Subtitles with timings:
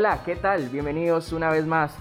[0.00, 0.68] Hola, ¿qué tal?
[0.68, 1.92] Bienvenidos una vez más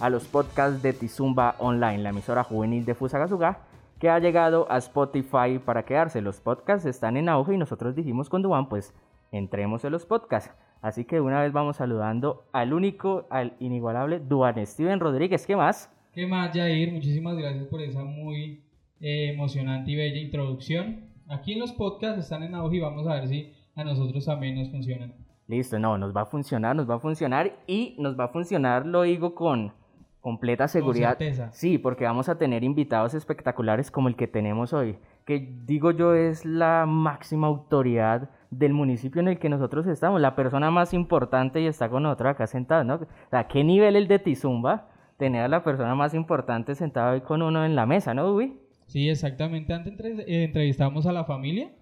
[0.00, 3.58] a los podcasts de Tizumba Online, la emisora juvenil de Fusagasugá,
[3.98, 6.20] que ha llegado a Spotify para quedarse.
[6.20, 8.94] Los podcasts están en auge y nosotros dijimos con Duan, pues
[9.32, 10.54] entremos en los podcasts.
[10.80, 15.44] Así que una vez vamos saludando al único, al inigualable Duan Steven Rodríguez.
[15.44, 15.90] ¿Qué más?
[16.14, 16.92] ¿Qué más, Jair?
[16.92, 18.62] Muchísimas gracias por esa muy
[19.00, 21.10] eh, emocionante y bella introducción.
[21.26, 24.54] Aquí en los podcasts están en auge y vamos a ver si a nosotros también
[24.54, 25.29] nos funcionan.
[25.50, 28.86] Listo, no, nos va a funcionar, nos va a funcionar y nos va a funcionar,
[28.86, 29.72] lo digo con
[30.20, 31.18] completa seguridad.
[31.18, 31.50] certeza.
[31.50, 36.14] sí, porque vamos a tener invitados espectaculares como el que tenemos hoy, que digo yo
[36.14, 41.60] es la máxima autoridad del municipio en el que nosotros estamos, la persona más importante
[41.60, 42.94] y está con nosotros acá sentada, ¿no?
[42.94, 44.88] O sea, ¿qué nivel el de Tizumba?
[45.16, 48.56] Tener a la persona más importante sentada hoy con uno en la mesa, ¿no, Ubi?
[48.86, 49.72] Sí, exactamente.
[49.72, 51.72] Antes eh, entrevistamos a la familia,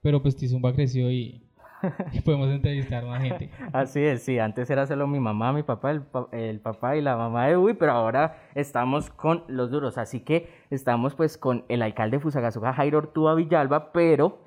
[0.00, 1.49] pero pues Tizumba creció y,
[2.12, 3.50] y podemos entrevistar más gente.
[3.72, 7.00] Así es, sí, antes era solo mi mamá, mi papá, el, pa- el papá y
[7.02, 11.64] la mamá de Uy, pero ahora estamos con los duros, así que estamos pues con
[11.68, 14.38] el alcalde de Fusagasugá, Jairo Ortúa Villalba, pero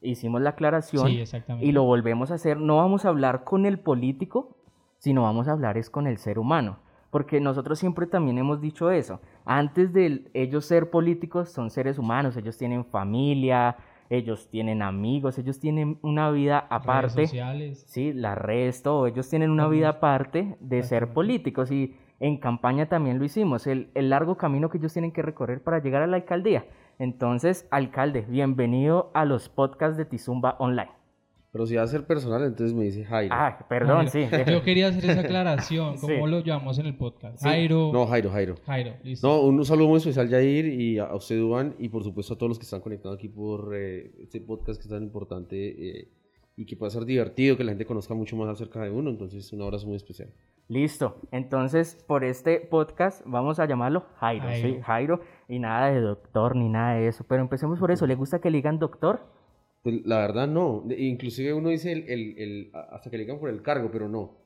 [0.00, 1.18] hicimos la aclaración Sí,
[1.60, 4.56] y lo volvemos a hacer, no vamos a hablar con el político,
[4.98, 6.78] sino vamos a hablar es con el ser humano,
[7.10, 12.36] porque nosotros siempre también hemos dicho eso, antes de ellos ser políticos son seres humanos,
[12.36, 13.76] ellos tienen familia,
[14.10, 17.16] ellos tienen amigos, ellos tienen una vida aparte.
[17.16, 17.84] Redes sociales.
[17.86, 19.06] Sí, la redes, todo.
[19.06, 23.66] Ellos tienen una vida aparte de ser políticos y en campaña también lo hicimos.
[23.66, 26.64] El, el largo camino que ellos tienen que recorrer para llegar a la alcaldía.
[26.98, 30.97] Entonces, alcalde, bienvenido a los podcasts de Tizumba Online.
[31.50, 33.34] Pero si va a ser personal, entonces me dice Jairo.
[33.36, 34.26] Ah, perdón, sí.
[34.46, 36.06] Yo quería hacer esa aclaración, Sí.
[36.06, 37.38] como lo llamamos en el podcast.
[37.38, 37.48] Sí.
[37.48, 37.90] Jairo.
[37.92, 38.54] No, Jairo, Jairo.
[38.66, 39.26] Jairo, listo.
[39.26, 42.36] No, un saludo muy especial, Jair, y a a usted, Duan, y por supuesto a
[42.36, 45.56] todos los que están conectados aquí por eh, este podcast que es tan importante
[46.00, 46.08] eh,
[46.56, 49.08] y que puede ser divertido, que la gente conozca mucho más acerca de uno.
[49.08, 50.28] Entonces, un abrazo muy especial.
[50.68, 51.16] Listo.
[51.30, 54.68] Entonces, por este podcast vamos a llamarlo Jairo, Jairo.
[54.68, 54.80] ¿sí?
[54.82, 55.20] Jairo.
[55.48, 57.24] Y nada de doctor ni nada de eso.
[57.26, 58.06] Pero empecemos por eso.
[58.06, 59.20] ¿Le gusta que le digan doctor?
[59.82, 60.84] Pues, la verdad, no.
[60.96, 64.36] Inclusive uno dice el, el- el- hasta que le digan por el cargo, pero no.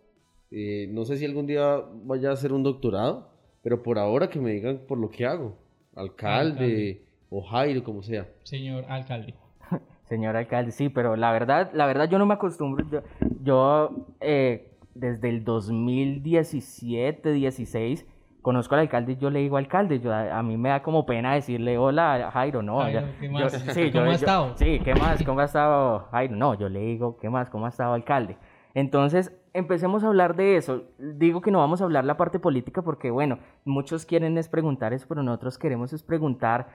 [0.50, 3.30] Eh, no sé si algún día vaya a hacer un doctorado,
[3.62, 5.56] pero por ahora que me digan por lo que hago.
[5.94, 7.02] Alcalde, Alcalde.
[7.30, 8.28] o Jairo, como sea.
[8.44, 9.34] Señor alcalde.
[10.04, 12.84] Señor alcalde, sí, pero la verdad, la verdad yo no me acostumbro.
[12.90, 13.02] Yo,
[13.42, 18.06] yo, eh, desde el 2017, 16,
[18.42, 20.00] conozco al alcalde y yo le digo alcalde.
[20.00, 22.80] Yo, a, a mí me da como pena decirle hola Jairo, no.
[22.80, 23.52] Jairo, ya- ¿qué yo- más?
[23.52, 24.52] sí, yo- ¿Cómo ha yo- estado?
[24.56, 25.22] Sí, ¿qué más?
[25.22, 26.36] ¿Cómo ha estado Jairo?
[26.36, 27.48] No, yo le digo, ¿qué más?
[27.48, 28.36] ¿Cómo ha estado alcalde?
[28.74, 30.84] Entonces, empecemos a hablar de eso.
[30.98, 34.92] Digo que no vamos a hablar la parte política porque, bueno, muchos quieren es preguntar
[34.94, 36.68] eso, pero nosotros queremos es preguntar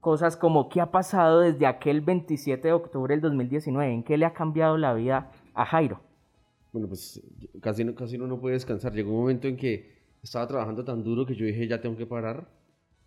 [0.00, 4.26] cosas como qué ha pasado desde aquel 27 de octubre del 2019, en qué le
[4.26, 6.00] ha cambiado la vida a Jairo.
[6.72, 7.22] Bueno, pues
[7.62, 8.92] casi, no- casi uno no puede descansar.
[8.92, 9.93] Llegó un momento en que
[10.24, 12.48] estaba trabajando tan duro que yo dije, ya tengo que parar.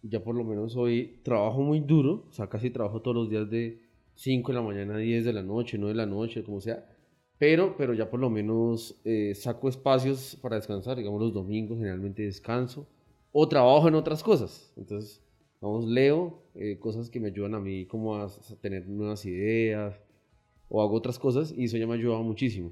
[0.03, 3.50] Ya por lo menos hoy trabajo muy duro, o sea, casi trabajo todos los días
[3.50, 3.81] de
[4.16, 6.85] 5 de la mañana a 10 de la noche, 9 de la noche, como sea.
[7.39, 12.23] Pero, pero ya por lo menos eh, saco espacios para descansar, digamos los domingos generalmente
[12.23, 12.88] descanso
[13.31, 14.73] o trabajo en otras cosas.
[14.78, 15.22] Entonces,
[15.61, 19.99] vamos, leo eh, cosas que me ayudan a mí como a, s- tener nuevas ideas
[20.69, 22.72] o hago otras cosas y eso ya me ha ayudado muchísimo.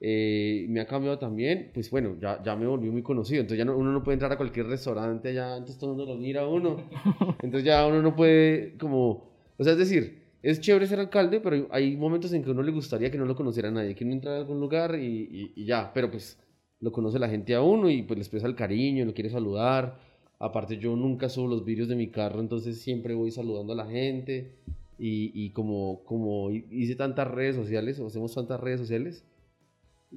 [0.00, 3.64] Eh, me ha cambiado también, pues bueno, ya, ya me volví muy conocido, entonces ya
[3.64, 6.42] no- uno no puede entrar a cualquier restaurante, ya antes todo el mundo lo mira
[6.42, 6.76] a uno,
[7.42, 11.66] entonces ya uno no puede como, o sea, es decir, es chévere ser alcalde, pero
[11.72, 14.34] hay momentos en que uno le gustaría que no lo conociera nadie, que uno entra
[14.34, 16.38] a algún lugar y, y- y ya, pero pues
[16.80, 19.98] lo conoce la gente a uno y pues le expresa el cariño, lo quiere saludar,
[20.38, 23.86] aparte yo nunca subo los vídeos de mi carro, entonces siempre voy saludando a la
[23.86, 24.52] gente
[24.96, 29.24] y, y como, como hice tantas redes sociales, o hacemos tantas redes sociales,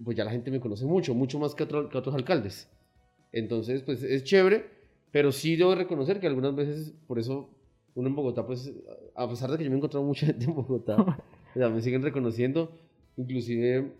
[0.04, 2.70] pues ya la gente me conoce mucho, mucho más que, otro- que otros alcaldes.
[3.32, 4.66] Entonces, pues es chévere,
[5.12, 7.50] pero sí debo reconocer que algunas veces, por eso
[7.96, 8.72] uno en Bogotá, pues
[9.16, 11.18] a pesar de que yo me he encontrado mucha gente en Bogotá,
[11.56, 12.72] me siguen reconociendo,
[13.18, 13.92] inclusive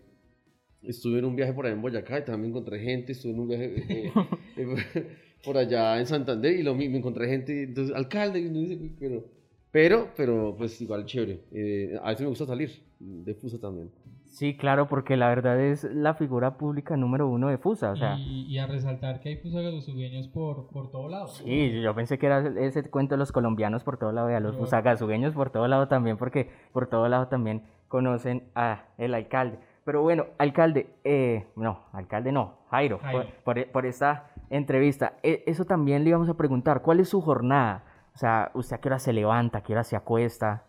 [0.82, 3.48] estuve en un viaje por allá en Boyacá y también encontré gente, estuve en un
[3.48, 4.12] viaje eh,
[4.56, 5.06] eh,
[5.44, 8.76] por allá en Santander y lo, mi- me encontré gente, entonces, alcalde, y uno dice,
[8.80, 9.24] "Uy, pero,
[9.70, 13.90] pero, pero, pues igual chévere, Eh, a veces me gusta salir, de fuso también.
[14.32, 18.16] Sí, claro, porque la verdad es la figura pública número uno de FUSA, o sea...
[18.18, 21.26] y, y a resaltar que hay fusagasugueños por, por todo lado.
[21.28, 24.40] Sí, yo pensé que era ese cuento de los colombianos por todo lado y a
[24.40, 29.58] los fusagasugueños por todo lado también, porque por todo lado también conocen a el alcalde.
[29.84, 33.24] Pero bueno, alcalde, eh, no, alcalde no, Jairo, Jairo.
[33.44, 35.14] Por, por- por esta entrevista.
[35.22, 37.84] Eh, eso también le íbamos a preguntar, ¿cuál es su jornada?
[38.14, 40.64] O sea, ¿usted a qué hora se levanta, a qué hora se acuesta?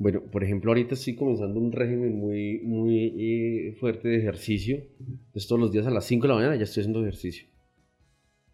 [0.00, 4.82] Bueno, por ejemplo, ahorita estoy comenzando un régimen muy, muy eh, fuerte de ejercicio.
[4.98, 7.46] Entonces, todos los días a las 5 de la mañana ya estoy haciendo ejercicio.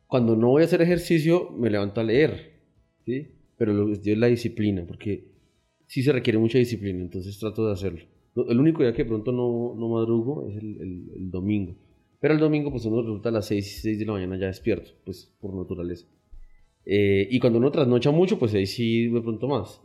[0.09, 2.51] Cuando no voy a hacer ejercicio, me levanto a leer,
[3.05, 3.29] ¿sí?
[3.57, 5.29] Pero lo que es la disciplina, porque
[5.87, 8.01] sí se requiere mucha disciplina, entonces trato de hacerlo.
[8.49, 11.77] El único día que de pronto no, no madrugo es el, el, el domingo.
[12.19, 14.91] Pero el domingo, pues uno resulta a las 6, 6 de la mañana ya despierto,
[15.05, 16.09] pues por naturaleza.
[16.85, 19.81] Eh, y cuando uno trasnocha mucho, pues ahí sí de pronto más.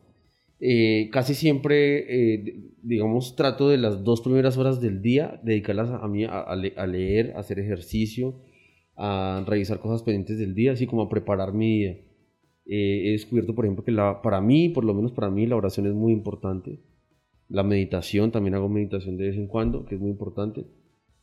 [0.63, 6.07] Eh, casi siempre, eh, digamos, trato de las dos primeras horas del día dedicarlas a,
[6.07, 6.55] mí a,
[6.85, 8.35] leer, a hacer ejercicio,
[8.95, 11.97] a revisar cosas pendientes del día, así como a preparar mi día.
[12.67, 13.91] he descubierto, por ejemplo, que
[14.21, 16.79] para mí, por lo menos para mí, la oración es muy importante.
[17.49, 20.67] La meditación, también hago meditación de vez en cuando, que es muy importante.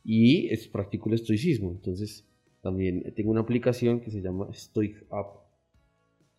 [0.03, 1.71] Y es, practico el estoicismo.
[1.71, 2.27] Entonces,
[2.61, 5.27] también tengo una aplicación que se llama Stoic App.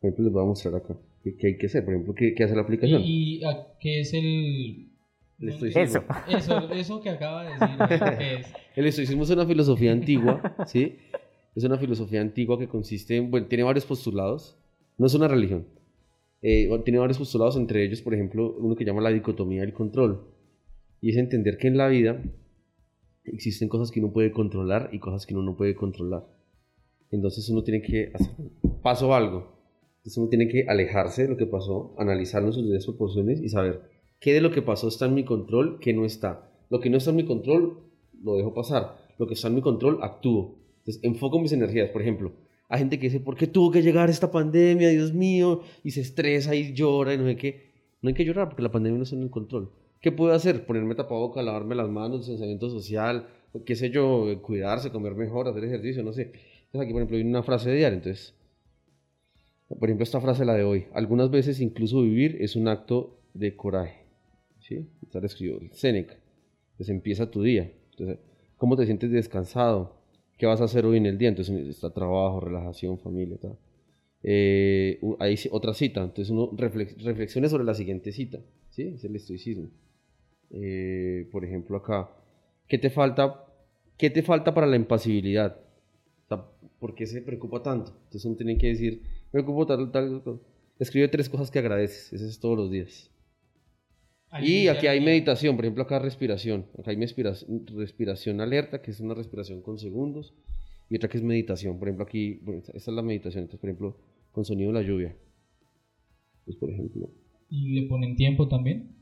[0.00, 1.84] Por ejemplo, les voy a mostrar acá qué, hay que hacer.
[1.84, 3.02] Por ejemplo, qué, qué hace la aplicación.
[3.04, 3.40] ¿Y,
[3.80, 4.86] qué es el...?
[5.38, 6.04] El estoicismo.
[6.28, 6.58] Eso.
[6.58, 8.52] eso, eso que acaba de decir, ¿qué es?
[8.76, 10.96] El estoicismo es una filosofía antigua, ¿sí?
[11.54, 14.58] Es una filosofía antigua que consiste en, bueno, tiene varios postulados,
[14.98, 15.66] no es una religión.
[16.42, 20.26] Eh, tiene varios postulados, entre ellos, por ejemplo, uno que llama la dicotomía del control.
[21.00, 22.22] Y es entender que en la vida
[23.24, 26.26] existen cosas que uno puede controlar y cosas que uno no puede controlar.
[27.10, 28.30] Entonces uno tiene que hacer
[28.82, 29.59] paso algo.
[30.00, 33.50] Entonces uno tiene que alejarse de lo que pasó, analizarlo en sus debidas proporciones y
[33.50, 33.82] saber
[34.18, 36.50] qué de lo que pasó está en mi control, qué no está.
[36.70, 37.82] Lo que no está en mi control,
[38.22, 38.96] lo dejo pasar.
[39.18, 40.58] Lo que está en mi control, actúo.
[40.78, 41.90] Entonces enfoco mis energías.
[41.90, 42.32] Por ejemplo,
[42.68, 45.60] hay gente que dice, ¿por qué tuvo que llegar esta pandemia, Dios mío?
[45.84, 47.70] Y se estresa y llora y no sé qué.
[48.00, 49.70] No hay que llorar porque la pandemia no está en el control.
[50.00, 50.64] ¿Qué puedo hacer?
[50.64, 53.26] Ponerme tapabocas, lavarme las manos, distanciamiento social,
[53.66, 56.32] qué sé yo, cuidarse, comer mejor, hacer ejercicio, no sé.
[56.66, 58.34] Entonces aquí, por ejemplo, hay una frase diaria, entonces,
[59.78, 60.86] por ejemplo, esta frase la de hoy.
[60.92, 64.04] Algunas veces incluso vivir es un acto de coraje.
[64.58, 64.88] ¿Sí?
[65.02, 66.16] Está escrito Seneca.
[66.72, 67.72] Entonces empieza tu día.
[67.92, 68.18] Entonces,
[68.56, 69.96] ¿cómo te sientes descansado?
[70.38, 71.28] ¿Qué vas a hacer hoy en el día?
[71.28, 73.58] Entonces está trabajo, relajación, familia, tal.
[74.22, 78.38] Eh, hay otra cita, entonces uno reflexione sobre la siguiente cita,
[78.68, 78.82] ¿sí?
[78.94, 79.70] Es el estoicismo.
[80.50, 82.10] Eh, por ejemplo, acá,
[82.68, 83.46] ¿qué te falta?
[83.96, 85.58] ¿Qué te falta para la impasibilidad?
[86.78, 87.92] ¿Por qué se preocupa tanto?
[88.04, 90.40] Entonces uno tiene que decir, me tal, tal, tal.
[90.78, 93.10] Escribe tres cosas que agradeces, eso es todos los días.
[94.42, 96.66] y aquí hay meditación, por ejemplo, acá respiración.
[96.78, 100.34] Acá hay respiración alerta, que es una respiración con segundos,
[100.88, 101.78] y otra que es meditación.
[101.78, 102.40] Por ejemplo, aquí,
[102.74, 103.96] esta es la meditación, entonces, por ejemplo,
[104.32, 105.16] con sonido de la lluvia.
[106.44, 107.10] Pues, por ejemplo.
[107.48, 108.96] ¿Y le ponen tiempo también?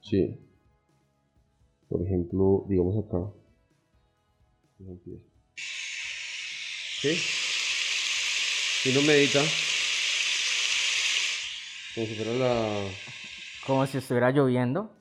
[0.00, 0.38] Sí.
[1.88, 3.32] Por ejemplo, digamos acá.
[7.00, 7.43] ¿Sí?
[8.84, 9.38] Si no medita,
[11.94, 12.84] como si fuera la...
[13.66, 14.92] Como si estuviera lloviendo.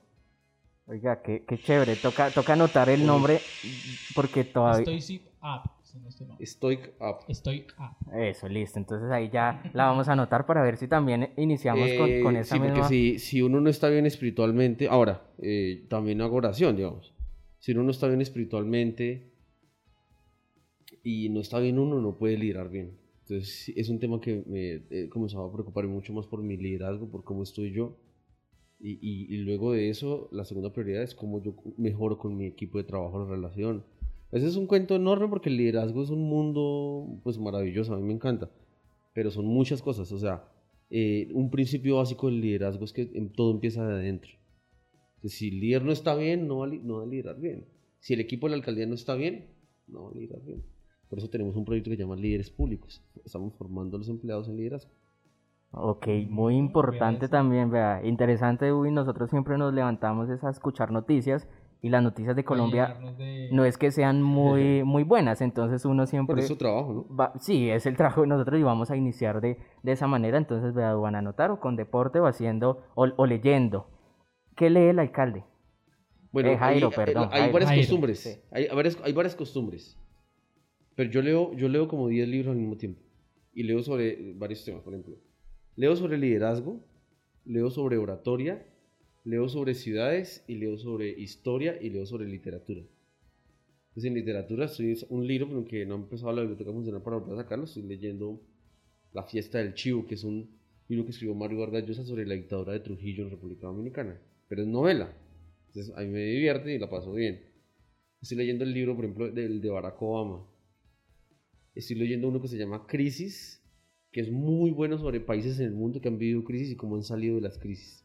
[0.85, 1.97] Oiga, qué, qué chévere.
[1.97, 3.41] Toca, toca anotar el nombre
[4.15, 4.85] porque todavía...
[4.85, 5.65] Stoic App.
[6.41, 7.29] Stoic App.
[7.29, 7.97] Stoic App.
[8.13, 8.79] Eso, listo.
[8.79, 12.39] Entonces ahí ya la vamos a anotar para ver si también iniciamos con, con, eh,
[12.39, 12.75] esa sí, misma...
[12.75, 14.87] porque si, si uno no está bien espiritualmente...
[14.87, 17.13] Ahora, eh, también hago oración, digamos.
[17.59, 19.33] Si uno no está bien espiritualmente
[21.03, 23.02] y no está bien uno, no puede liderar bien.
[23.33, 27.09] Entonces es un tema que me he comenzado a preocupar mucho más por mi liderazgo,
[27.09, 27.97] por cómo estoy yo.
[28.79, 32.83] Y, luego de eso, la segunda prioridad es cómo yo mejoro con mi equipo de
[32.83, 33.85] trabajo la relación.
[34.31, 38.03] Ese es un cuento enorme porque el liderazgo es un mundo pues maravilloso, a mí
[38.03, 38.51] me encanta.
[39.13, 40.43] Pero son muchas cosas, o sea,
[40.89, 44.31] eh, un principio básico del liderazgo es que todo empieza de adentro.
[45.23, 47.65] Si el líder no está bien, no va, no va a liderar bien.
[47.99, 49.47] Si el equipo de la alcaldía no está bien,
[49.87, 50.72] no va a liderar bien.
[51.13, 52.99] Por eso tenemos un proyecto que se llama Líderes Públicos.
[53.23, 54.89] Estamos formando a los empleados en liderazgo.
[55.69, 61.47] Ok, muy importante también, vea, interesante, Uy, nosotros siempre nos levantamos a escuchar noticias
[61.83, 63.49] y las noticias de Colombia de...
[63.51, 66.33] no es que sean muy, muy buenas, entonces uno siempre...
[66.33, 67.15] Por eso trabajo, ¿no?
[67.15, 70.39] Va, sí, es el trabajo de nosotros y vamos a iniciar de, de esa manera,
[70.39, 73.85] entonces vea, van a anotar o con deporte o haciendo o, o leyendo.
[74.55, 75.43] ¿Qué lee el alcalde?
[76.31, 77.53] Bueno, Eh, Jairo, hay, perdón, hay Jairo.
[77.53, 78.19] varias Jairo, costumbres.
[78.19, 78.35] sí.
[78.49, 79.99] Hay, varias, hay varias costumbres.
[80.95, 83.01] Pero yo leo, yo leo como 10 libros al mismo tiempo.
[83.53, 85.17] Y leo sobre varios temas, por ejemplo.
[85.75, 86.83] Leo sobre liderazgo,
[87.45, 88.65] leo sobre oratoria,
[89.23, 92.81] leo sobre ciudades y leo sobre historia y leo sobre literatura.
[93.89, 97.17] Entonces en literatura estoy un libro que no he empezado la biblioteca a funcionar para
[97.17, 97.65] volver a sacarlo.
[97.65, 98.41] Estoy leyendo
[99.13, 100.49] La fiesta del chivo, que es un
[100.87, 104.19] libro que escribió Mario Vargas Llosa sobre la dictadura de Trujillo en República Dominicana.
[104.47, 105.15] Pero es novela.
[105.67, 107.41] Entonces a mí me divierte y la paso bien.
[108.19, 110.43] Estoy leyendo el libro, por ejemplo, del de Barack Obama.
[111.75, 113.61] Estoy leyendo uno que se llama Crisis,
[114.11, 116.95] que es muy bueno sobre países en el mundo que han vivido crisis y cómo
[116.95, 118.03] han salido de las crisis.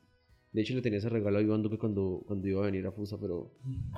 [0.53, 2.93] De hecho, le tenía ese regalo a Iván Duque cuando, cuando iba a venir a
[2.93, 3.53] Fusa, pero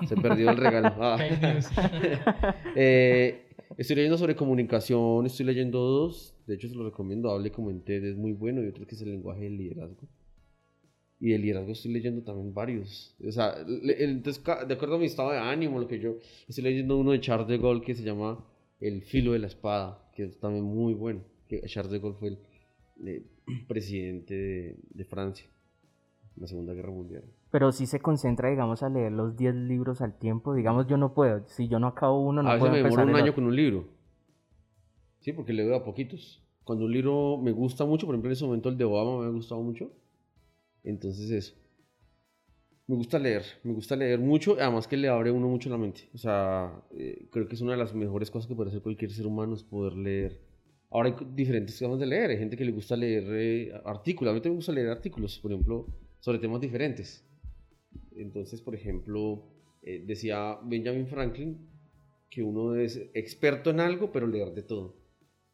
[0.08, 0.90] se perdió el regalo.
[1.00, 1.18] Ah.
[2.76, 3.46] Eh,
[3.76, 6.34] estoy leyendo sobre comunicación, estoy leyendo dos.
[6.46, 7.30] De hecho, se lo recomiendo.
[7.30, 8.62] Hable como en TED, es muy bueno.
[8.62, 10.08] Y otro que es el lenguaje del liderazgo.
[11.20, 13.14] Y el liderazgo estoy leyendo también varios.
[13.24, 13.54] O sea,
[13.98, 16.16] entonces, de acuerdo a mi estado de ánimo, lo que yo
[16.48, 18.44] estoy leyendo uno de Charles de Gaulle que se llama
[18.80, 21.22] El filo de la espada, que es también muy bueno.
[21.48, 22.38] Que Charles de Gaulle fue el
[23.06, 23.26] eh,
[23.68, 25.46] presidente de, de Francia
[26.36, 27.24] en la Segunda Guerra Mundial.
[27.50, 30.54] Pero sí se concentra, digamos, a leer los 10 libros al tiempo.
[30.54, 31.46] Digamos, yo no puedo.
[31.48, 33.34] Si yo no acabo uno, no a veces puedo me demoro un año otro.
[33.34, 33.84] con un libro.
[35.18, 36.42] Sí, porque leo de a poquitos.
[36.64, 39.26] Cuando un libro me gusta mucho, por ejemplo en ese momento el de Obama me
[39.26, 39.90] ha gustado mucho.
[40.84, 41.59] Entonces eso.
[42.90, 46.08] Me gusta leer, me gusta leer mucho, además que le abre uno mucho la mente.
[46.12, 49.12] O sea, eh, creo que es una de las mejores cosas que puede hacer cualquier
[49.12, 50.40] ser humano es poder leer.
[50.90, 54.34] Ahora hay diferentes formas de leer, hay gente que le gusta leer eh, artículos, a
[54.34, 55.86] mí también me gusta leer artículos, por ejemplo,
[56.18, 57.24] sobre temas diferentes.
[58.16, 59.44] Entonces, por ejemplo,
[59.82, 61.70] eh, decía Benjamin Franklin
[62.28, 64.96] que uno es experto en algo, pero leer de todo.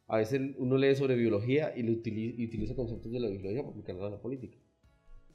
[0.07, 4.11] A veces uno lee sobre biología y, utiliza conceptos de la biología para aplicarlos a
[4.11, 4.57] la política.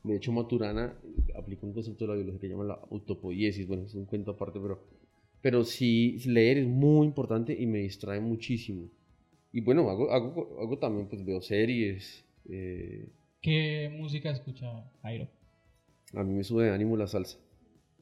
[0.03, 3.67] De hecho, Maturana eh, aplica un concepto de la biología que llama la autopoiesis.
[3.67, 4.79] Bueno, es un cuento aparte, pero,
[5.41, 8.89] pero sí, leer es muy importante y me distrae muchísimo.
[9.53, 12.25] Y bueno, hago, hago, hago también, pues veo series.
[12.50, 13.10] eh,
[13.41, 14.67] ¿Qué música escucha
[15.01, 15.27] Jairo?
[16.13, 17.38] a mí me sube de ánimo la salsa,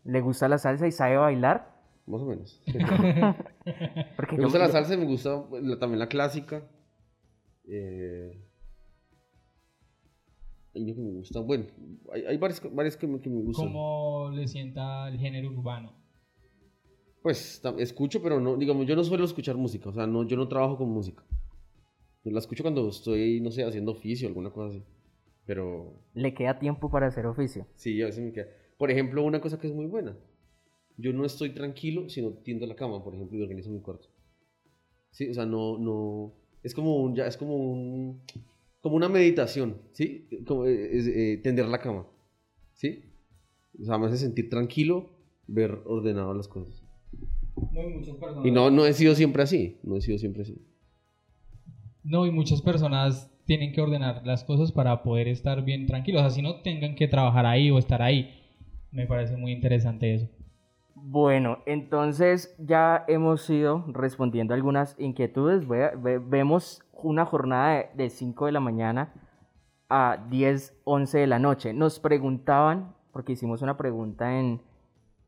[0.04, 1.76] ¿Le gusta la salsa y sabe bailar?
[2.08, 2.60] más o menos.
[4.16, 6.64] Porque Me yo- gusta la salsa y me gusta la- también la clásica.
[7.68, 8.38] Eh,
[10.80, 11.40] hay una que me gusta.
[11.42, 11.66] Bueno,
[12.14, 13.68] hay, hay varias, varias que, me, que me gustan.
[13.68, 15.94] ¿Cómo le sienta el género urbano?
[17.22, 19.90] Pues escucho, pero no, digamos, yo no suelo escuchar música.
[19.90, 21.24] O sea, no, yo no trabajo con música.
[22.24, 24.84] Yo la escucho cuando estoy, no sé, haciendo oficio o alguna cosa así.
[25.46, 27.66] Pero Le queda tiempo para hacer oficio.
[27.76, 28.48] sí, a veces me queda.
[28.78, 30.18] Por ejemplo, una cosa que es muy buena.
[30.98, 34.08] Yo no estoy tranquilo si no tiendo la cama, por ejemplo, y organizo mi cuarto.
[35.12, 36.34] Sí, o sea, no, no.
[36.62, 38.22] Es como un, ya, es como un,
[38.82, 40.28] como una meditación, ¿sí?
[40.46, 42.08] Como eh, es, eh, tender la cama,
[42.74, 43.04] ¿sí?
[43.80, 45.10] O sea, me hace sentir tranquilo
[45.48, 46.84] ver ordenado las cosas.
[47.72, 48.46] No, y muchas personas.
[48.46, 50.58] Y no, no he sido siempre así, no he sido siempre así.
[52.04, 56.22] No, y muchas personas tienen que ordenar las cosas para poder estar bien tranquilos.
[56.22, 58.30] Así no tengan que trabajar ahí o estar ahí.
[58.92, 60.30] Me parece muy interesante eso.
[61.04, 65.66] Bueno, entonces ya hemos ido respondiendo algunas inquietudes.
[65.68, 69.14] Voy a- ve- vemos una jornada de, de 5 de la mañana
[69.90, 71.74] a 10, 11 de la noche.
[71.74, 74.62] Nos preguntaban, porque hicimos una pregunta en,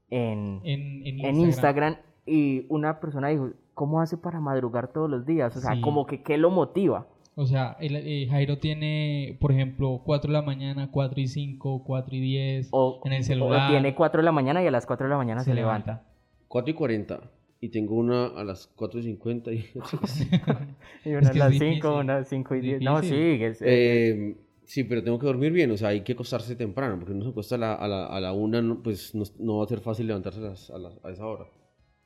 [0.10, 5.26] en, En, en en Instagram y una persona dijo, ¿cómo hace para madrugar todos los
[5.26, 5.56] días?
[5.56, 5.82] O sea, Sí.
[5.82, 7.08] como que, ¿qué lo motiva?
[7.36, 11.84] O sea, el, eh, Jairo tiene, por ejemplo, 4 de la mañana, 4 y 5,
[11.86, 13.70] 4 y 10 O, en el o celular.
[13.72, 16.04] tiene 4 de la mañana y a las 4 de la mañana se, levanta.
[16.50, 17.32] 4 y 40.
[17.62, 19.58] Y tengo una a las 4 y 50 y
[21.06, 22.82] Y Es una a que es las difícil, 5, una a las 5 y 10.
[22.82, 24.36] No, sí, es, Eh,
[24.66, 27.30] sí, pero tengo que dormir bien, o sea, hay que acostarse temprano, porque no se
[27.30, 29.80] acuesta a la, a la, a la una, no, pues no, no va a ser
[29.80, 31.46] fácil levantarse a, las- a, las- a esa hora.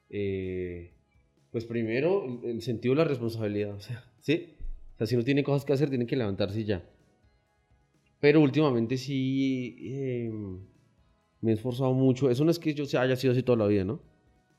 [0.09, 0.91] Eh,
[1.51, 4.54] pues primero, el, el sentido de la responsabilidad, o sea, ¿sí?
[4.95, 6.83] O sea, si uno tiene cosas que hacer, tiene que levantarse y ya.
[8.19, 10.31] Pero últimamente sí eh,
[11.41, 13.83] me he esforzado mucho, eso no es que yo haya sido así toda la vida,
[13.83, 13.99] ¿no?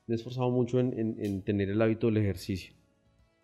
[0.06, 2.74] Me he esforzado mucho en, en- en tener el hábito del ejercicio.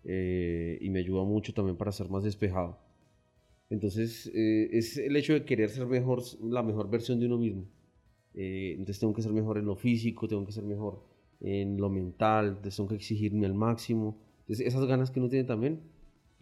[0.05, 2.79] Eh, y me ayuda mucho también para ser más despejado.
[3.71, 7.67] Entonces, eh, es el hecho de querer ser mejor, la mejor versión de uno mismo.
[8.35, 11.03] Eh, entonces, tengo que ser mejor en lo físico, tengo que ser mejor
[11.41, 14.19] en lo mental, entonces tengo que exigirme al máximo.
[14.41, 15.81] Entonces, esas ganas que uno tiene también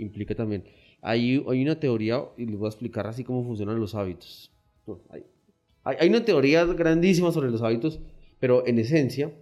[0.03, 0.65] implica también.
[1.03, 4.53] Hay, hay una teoría, y les voy a explicar así cómo funcionan los hábitos.
[5.11, 5.25] Hay,
[5.85, 8.01] hay, una teoría grandísima sobre los hábitos,
[8.39, 9.33] pero en esencia,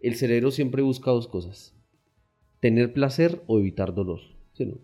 [0.00, 1.74] el cerebro siempre busca dos cosas:
[2.60, 4.20] tener placer o evitar dolor.
[4.52, 4.78] ¿sí no?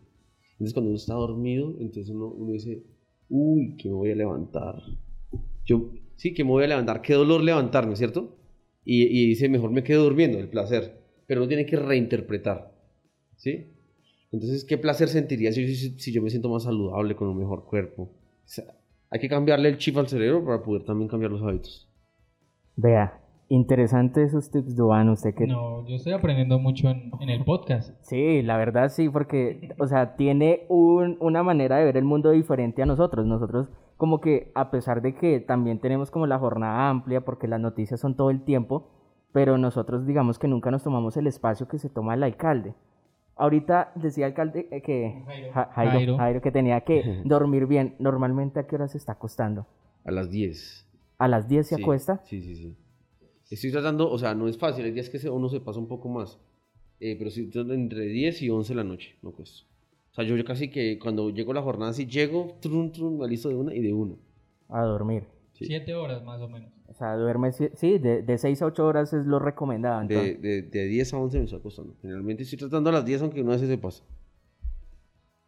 [0.53, 2.85] Entonces cuando uno está dormido, entonces uno, uno dice,
[3.29, 4.81] uy, que me voy a levantar.
[5.65, 7.03] Yo, sí, que me voy a levantar.
[7.03, 8.37] Qué dolor levantarme, ¿cierto?
[8.85, 11.03] Y, y dice, mejor me quedo durmiendo, el placer.
[11.27, 12.73] Pero uno tiene que reinterpretar,
[13.37, 13.72] ¿sí?
[14.33, 17.65] Entonces, ¿qué placer sentiría si, si, si yo me siento más saludable, con un mejor
[17.65, 18.03] cuerpo?
[18.05, 18.09] O
[18.45, 18.65] sea,
[19.11, 21.89] hay que cambiarle el chip al cerebro para poder también cambiar los hábitos.
[22.77, 23.21] Vea,
[23.51, 25.11] interesante esos tips, Duan.
[25.11, 25.47] Usted que.
[25.47, 27.95] No, yo estoy aprendiendo mucho en, en el podcast.
[28.03, 32.31] Sí, la verdad sí, porque, o sea, tiene un- una manera de ver el mundo
[32.31, 33.27] diferente a nosotros.
[33.27, 37.61] Nosotros, como que, a pesar de que también tenemos como la jornada amplia, porque las
[37.61, 38.89] noticias son todo el tiempo,
[39.33, 42.73] pero nosotros, digamos que nunca nos tomamos el espacio que se toma el alcalde.
[43.37, 45.53] Ahorita decía el alcalde eh, que Jairo.
[45.53, 46.17] Ja- Jairo, Jairo.
[46.19, 47.95] Jairo, que tenía que dormir bien.
[47.99, 49.67] Normalmente, ¿a qué hora se está acostando?
[50.05, 50.87] A las 10.
[51.19, 52.21] a las 10 se Sí, acuesta.
[52.25, 52.77] Sí, sí, sí.
[53.51, 56.09] Estoy tratando, o sea, no es fácil, hay días que uno se pasa un poco
[56.09, 56.39] más,
[57.01, 59.67] eh, pero sí, tratando entre 10 y 11 de la noche, no cuesta.
[60.11, 63.19] O sea, yo, yo casi que cuando llego a la jornada, si llego, trum, trum,
[63.19, 64.15] me alisto de una y de una.
[64.69, 65.25] a dormir.
[65.53, 65.67] Sí.
[65.67, 66.71] Siete horas más o menos.
[66.93, 70.07] O sea, duerme, sí, de, de 6 a 8 horas es lo recomendado.
[70.07, 71.95] De, de, de 10 a 11 me estoy acostando.
[72.03, 74.05] Generalmente estoy tratando a las 10, aunque una vez se pasa.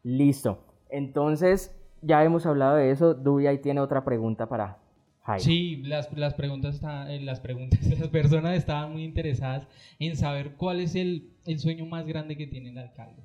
[0.03, 0.65] Listo.
[0.91, 3.15] Entonces, ya hemos hablado de eso.
[3.15, 4.79] Dubi ahí tiene otra pregunta para
[5.23, 5.45] Jairo.
[5.45, 9.67] Sí, las, las preguntas estaban- eh, las preguntas, las personas estaban muy interesadas
[9.99, 13.23] en saber cuál es el, el sueño más grande que tiene el alcalde.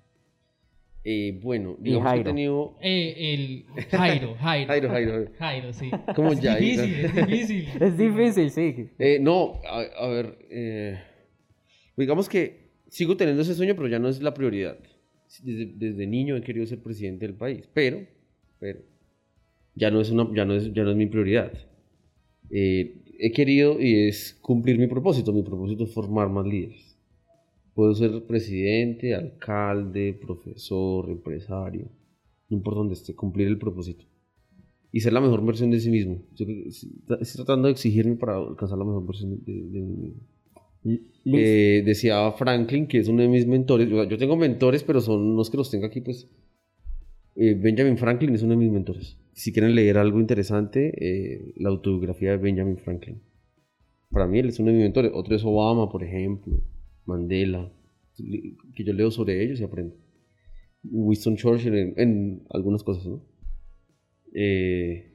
[1.03, 2.29] Eh, bueno, Y digamos que he Jairo.
[2.31, 2.77] tenido...
[2.81, 4.67] Eh, el Jairo, Jairo.
[4.67, 5.31] Jairo, Jairo, Jairo.
[5.39, 5.89] Jairo, sí.
[6.15, 7.67] Como es difícil, es difícil.
[7.81, 8.89] Es difícil, sí.
[8.99, 10.99] Eh, no, a, a ver, eh,
[11.95, 14.77] digamos que sigo teniendo ese sueño, pero ya no es la prioridad.
[15.43, 18.01] Desde, desde niño he querido ser presidente del país, pero,
[18.59, 18.79] pero
[19.75, 21.53] ya no es una, ya no es, ya no es mi prioridad.
[22.51, 25.31] Eh, he querido y es cumplir mi propósito.
[25.31, 26.88] Mi propósito es formar más líderes.
[27.79, 31.85] Puedo ser presidente, alcalde, profesor, empresario,
[32.49, 34.03] no importa dónde esté, cumplir el propósito
[34.91, 36.15] y ser la mejor versión de sí mismo.
[36.35, 40.15] Yo estoy tratando de exigirme para alcanzar la mejor versión de, de- mí mismo.
[41.37, 43.87] Eh, decía Franklin, que es uno de mis mentores.
[43.89, 46.27] Yo, yo tengo mentores, pero son no es que los tenga aquí, pues.
[47.37, 49.17] eh, Benjamin Franklin es uno de mis mentores.
[49.31, 53.21] Si quieren leer algo interesante, eh, la autobiografía de Benjamin Franklin.
[54.11, 55.11] Para mí, él es uno de mis mentores.
[55.13, 56.59] Otro es Obama, por ejemplo,
[57.09, 57.71] Mandela,
[58.75, 59.95] que yo leo sobre ellos y aprendo.
[60.83, 63.21] Winston Churchill en, en algunas cosas, ¿no?
[64.33, 65.13] Eh,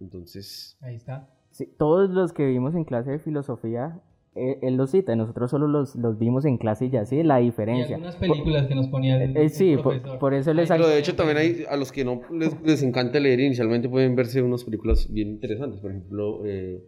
[0.00, 1.30] entonces, Ahí está.
[1.50, 4.00] Sí, todos los que vimos en clase de filosofía,
[4.34, 7.22] eh, él los cita y nosotros solo los, los vimos en clase y ya, sí,
[7.22, 7.96] la Y diferencia.
[7.96, 10.98] algunas películas que nos ponía el, Eh, el sí, por- por eso les Pero de
[10.98, 14.64] hecho también hay, a los que no les, les encanta leer inicialmente pueden verse unas
[14.64, 15.80] películas bien interesantes.
[15.80, 16.82] Por ejemplo, eh,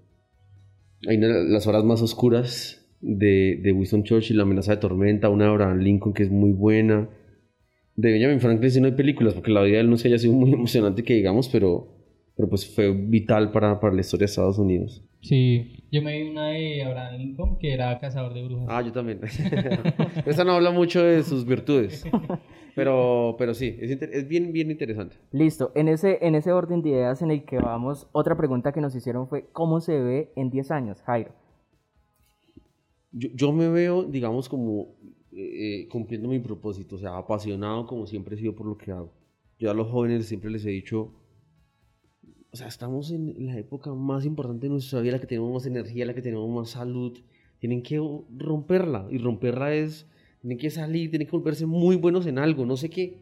[1.08, 5.44] hay una, Las horas más oscuras de, de Winston Churchill, La amenaza de tormenta, una
[5.44, 7.08] de Abraham Lincoln que es muy buena.
[7.96, 10.18] De Benjamin Franklin sí no hay películas, porque la vida de él no se haya
[10.18, 11.88] sido muy emocionante que digamos, pero,
[12.36, 15.04] pero pues fue vital para, para la historia de Estados Unidos.
[15.20, 18.68] Sí, yo me vi una de Abraham Lincoln que era cazador de brujas.
[18.70, 19.18] Ah, yo también.
[20.26, 22.04] Esa no habla mucho de sus virtudes,
[22.76, 25.16] pero, pero sí, es, inter- es bien, bien interesante.
[25.32, 28.80] Listo, en ese, en ese orden de ideas en el que vamos, otra pregunta que
[28.80, 31.32] nos hicieron fue, ¿cómo se ve en 10 años, Jairo?
[33.12, 34.96] Yo, me veo, digamos, como
[35.32, 38.92] eh, eh, cumpliendo mi propósito, o sea, apasionado como siempre he sido por lo que
[38.92, 39.12] hago.
[39.58, 41.12] Yo a los jóvenes siempre les he dicho,
[42.50, 45.66] o sea, estamos en la época más importante de nuestra vida, la que tenemos más
[45.66, 47.18] energía, la que tenemos más salud.
[47.58, 48.00] Tienen que
[48.36, 50.06] romperla, y romperla es,
[50.40, 53.16] tienen que salir, tienen que volverse muy buenos en algo, no sé qué.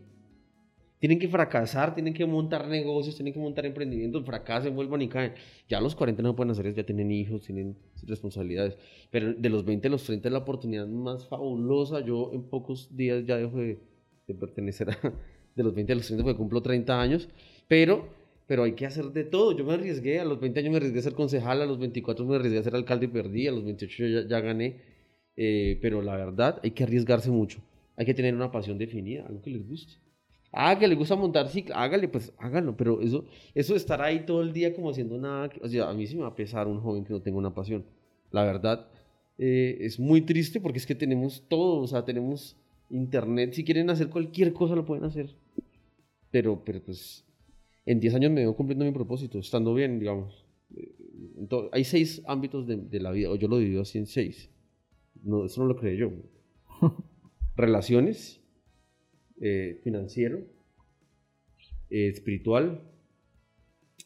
[0.99, 5.35] Tienen que fracasar, tienen que montar negocios, tienen que montar emprendimientos, fracasen, vuelvan y caen.
[5.69, 8.79] Ya los 40 no pueden hacer eso, ya tienen hijos, tienen responsabilidades.
[9.11, 12.01] Pero de los 20 a los 30 es la oportunidad más fabulosa.
[12.01, 13.79] Yo en pocos días ya dejo de,
[14.27, 15.13] de pertenecer a...
[15.55, 17.29] De los 20 a los 30 porque cumplo 30 años.
[17.69, 18.09] Pero,
[18.47, 19.57] pero hay que hacer de todo.
[19.57, 22.25] Yo me arriesgué, a los 20 años me arriesgué a ser concejal, a los 24
[22.27, 24.77] me arriesgué a ser alcalde y perdí, a los 28 yo ya, ya gané.
[25.37, 27.61] Eh, pero la verdad, hay que arriesgarse mucho.
[27.97, 29.95] Hay que tener una pasión definida, algo que les guste.
[30.53, 34.43] Ah, que le gusta montar cicla, hágale, pues hágalo, pero eso, eso estar ahí todo
[34.43, 36.81] el día como haciendo nada, o sea, a mí sí me va a pesar un
[36.81, 37.85] joven que no tenga una pasión.
[38.31, 38.89] La verdad,
[39.39, 42.57] eh, es muy triste porque es que tenemos todo, o sea, tenemos
[42.91, 45.37] internet, si quieren hacer cualquier cosa lo pueden hacer.
[46.31, 47.25] Pero, pero pues,
[47.85, 50.47] en 10 años me veo cumpliendo mi propósito, estando bien, digamos.
[50.75, 50.95] Eh,
[51.73, 54.51] hay seis ámbitos de, de la vida, o yo lo divido así en seis.
[55.23, 56.11] No, eso no lo creé yo.
[57.57, 58.41] Relaciones,
[59.41, 60.39] eh, financiero,
[61.91, 62.83] eh, espiritual,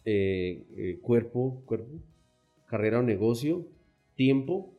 [0.05, 2.01] eh, cuerpo, cuerpo,
[2.67, 3.67] carrera o negocio,
[4.17, 4.75] tiempo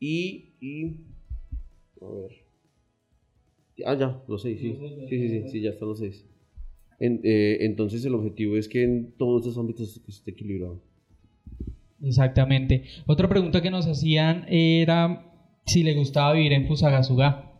[0.00, 1.00] y, y
[2.00, 2.30] a ver.
[3.84, 4.76] Ah, ya, los seis, sí.
[5.08, 6.24] Sí, sí, sí, sí, ya están los seis.
[6.98, 10.80] En- eh, entonces el objetivo es que en todos esos ámbitos esté equilibrado.
[12.02, 12.84] Exactamente.
[13.06, 15.32] Otra pregunta que nos hacían era
[15.66, 17.52] si le gustaba vivir en Fusagasugá.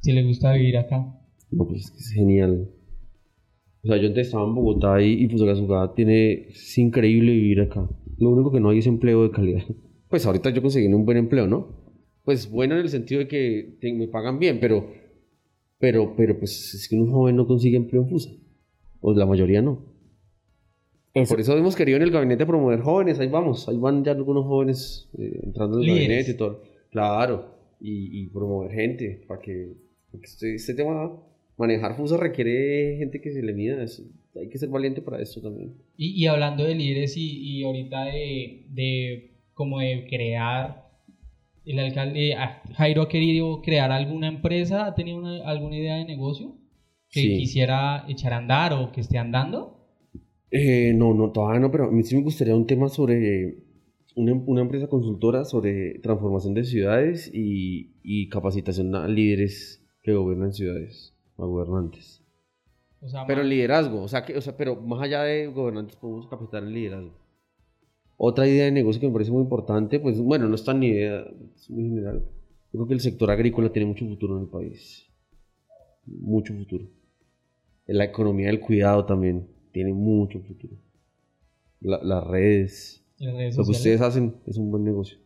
[0.00, 1.18] Si le gusta vivir acá.
[1.52, 2.68] No, pues es que es genial.
[3.84, 6.48] O sea, yo antes estaba en Bogotá y, y Fusagasugá tiene...
[6.48, 7.88] Es increíble vivir acá.
[8.18, 9.62] Lo único que no hay es empleo de calidad.
[10.08, 11.68] Pues ahorita yo conseguí un buen empleo, ¿no?
[12.22, 14.86] Pues bueno en el sentido de que te- me pagan bien, pero...
[15.78, 18.30] Pero, pero pues es que un joven no consigue empleo en Fusa.
[19.00, 19.86] O la mayoría no.
[21.14, 23.18] Eso, Por eso hemos querido en el gabinete promover jóvenes.
[23.20, 23.66] Ahí vamos.
[23.70, 26.08] Ahí van ya algunos jóvenes eh, entrando en el Líderes.
[26.08, 26.62] gabinete y todo.
[26.90, 27.54] Claro.
[27.80, 29.24] Y, y promover gente.
[29.26, 29.72] Para que...
[30.10, 31.10] Porque este, este tema...
[31.58, 33.82] Manejar FUSA requiere gente que se le mida.
[33.82, 34.02] Es,
[34.34, 35.74] hay que ser valiente para esto también.
[35.96, 40.88] Y, y hablando de líderes y, y ahorita de, de como de crear,
[41.64, 46.04] el alcalde ah, Jairo ha querido crear alguna empresa, ha tenido una- alguna idea de
[46.06, 46.56] negocio
[47.10, 47.36] que Sí.
[47.36, 49.78] quisiera echar a andar o que esté andando.
[50.50, 53.58] Eh, no, no, todavía no, pero a mí sí me gustaría un tema sobre
[54.16, 60.52] una, una empresa consultora sobre transformación de ciudades y, y capacitación a líderes que gobiernan
[60.52, 61.11] ciudades,
[61.42, 62.22] a gobernantes.
[63.00, 65.48] O sea, Pero más- el liderazgo, o sea, que, o sea, pero más allá de
[65.48, 67.12] gobernantes podemos capacitar el liderazgo.
[68.16, 70.88] Otra idea de negocio que me parece muy importante, pues bueno, no es tan ni
[70.88, 71.24] idea,
[71.56, 72.20] es muy general.
[72.72, 75.06] Yo creo que el sector agrícola tiene mucho futuro en el país.
[76.06, 76.86] Mucho futuro.
[77.86, 80.74] La economía del cuidado también tiene mucho futuro.
[81.80, 85.18] La- las redes, lo que ustedes hacen es un buen negocio.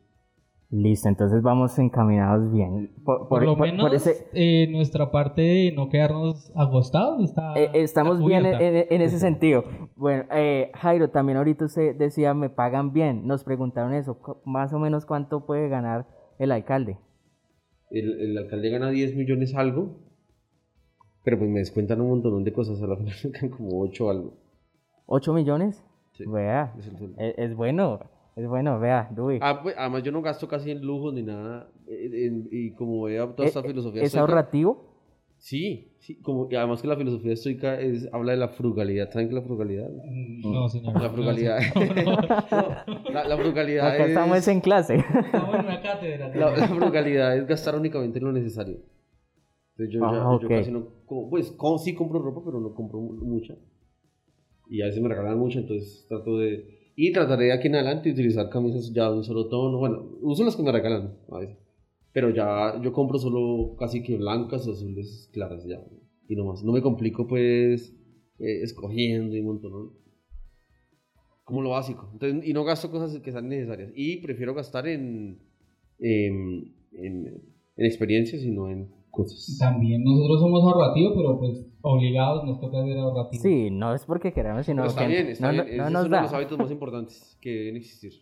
[0.69, 2.91] Listo, entonces vamos encaminados bien.
[3.05, 7.55] Por, Por, lo por- menos por ese, eh, nuestra parte de no quedarnos agostados está.
[7.57, 8.65] eh, estamos está bien en, cubierta.
[8.81, 9.63] en- en ese sentido.
[9.95, 13.29] Bueno, eh, Jairo, también ahorita usted decía, me pagan bien.
[13.29, 16.07] Nos preguntaron eso, más o menos cuánto puede ganar
[16.41, 16.99] el alcalde.
[17.91, 20.01] El, el alcalde gana 10 millones algo,
[21.23, 24.11] pero pues me descuentan un montón de cosas, a la final me quedan como 8
[24.11, 24.35] algo.
[25.07, 25.85] ¿8 millones?
[26.15, 27.21] Sí, Vea, es el sueldo.
[27.21, 28.01] es, es bueno,
[28.37, 29.39] es bueno, vea, Dui.
[29.41, 33.03] Ah, pues, además yo no gasto casi en lujos ni nada, eh, en- y como
[33.03, 34.95] veo toda esta Eh, filosofía ¿Es estoica- ahorrativo?
[35.39, 39.29] Sí, sí, como, y además que la filosofía estoica es, habla de la frugalidad, ¿saben
[39.29, 39.89] qué es la frugalidad?
[39.91, 41.01] Mm, No, señor.
[41.01, 41.59] La frugalidad.
[42.53, 44.09] No, la, la frugalidad Acá es...
[44.11, 44.97] estamos en clase.
[44.97, 46.29] Estamos en una cátedra.
[46.35, 48.79] La, la frugalidad es gastar únicamente lo necesario.
[49.77, 50.55] Entonces yo, ya- Ah, yo ok.
[50.55, 53.55] casi no, como- pues como, sí compro ropa, pero no compro mu- mucha.
[54.71, 56.76] Y a veces me regalan mucha, entonces trato de...
[56.99, 59.77] Y trataré de aquí en adelante utilizar camisas ya de un solo tono.
[59.79, 61.59] Bueno, uso las que me regalan a veces.
[62.13, 65.85] Pero ya yo compro solo casi que blancas o azules claras ya.
[66.27, 66.65] Y no más.
[66.65, 67.95] No me complico pues
[68.39, 69.93] eh, escogiendo y un montón.
[71.45, 72.11] Como lo básico.
[72.43, 73.93] Y no gasto cosas que sean necesarias.
[73.95, 75.39] Y prefiero gastar en,
[75.99, 77.43] en, en,
[77.77, 79.57] en experiencias y no en cosas.
[79.59, 83.43] También nosotros somos ahorrativos, pero pues obligados nos toca ser ahorrativos.
[83.43, 85.65] Sí, no es porque queramos, sino Pero está que bien, está no, bien.
[85.65, 88.13] no- Ese no es nos uno de los hábitos más importantes que deben existir.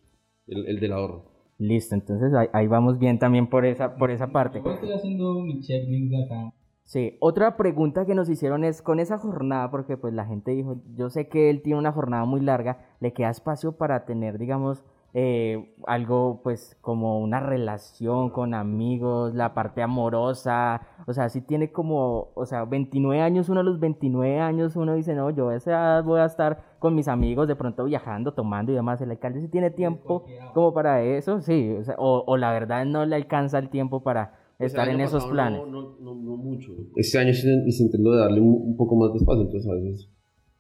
[0.47, 1.25] El, el del ahorro.
[1.59, 4.61] Listo, entonces ahí, ahí vamos bien también por esa, por esa parte.
[4.65, 6.53] Yo estoy haciendo mi checklist de acá.
[6.83, 10.83] Sí, otra pregunta que nos hicieron es con esa jornada, porque pues la gente dijo,
[10.97, 14.85] yo sé que él tiene una jornada muy larga, le queda espacio para tener, digamos,
[15.17, 21.71] eh, algo pues como una relación con amigos, la parte amorosa, o sea, sí tiene
[21.71, 25.57] como, o sea, 29 años, uno a los 29 años uno dice, no, yo a
[25.57, 29.13] esa edad voy a estar con mis amigos, de pronto viajando, tomando y demás, el
[29.13, 33.07] alcalde sí tiene tiempo como para eso, sí, o, sea, o, o la verdad no
[33.07, 35.61] le alcanza el tiempo para estar en esos planes.
[35.61, 36.73] No, no, no, no mucho.
[36.97, 40.11] Este año intento de darle un, un poco más de espacio, entonces a veces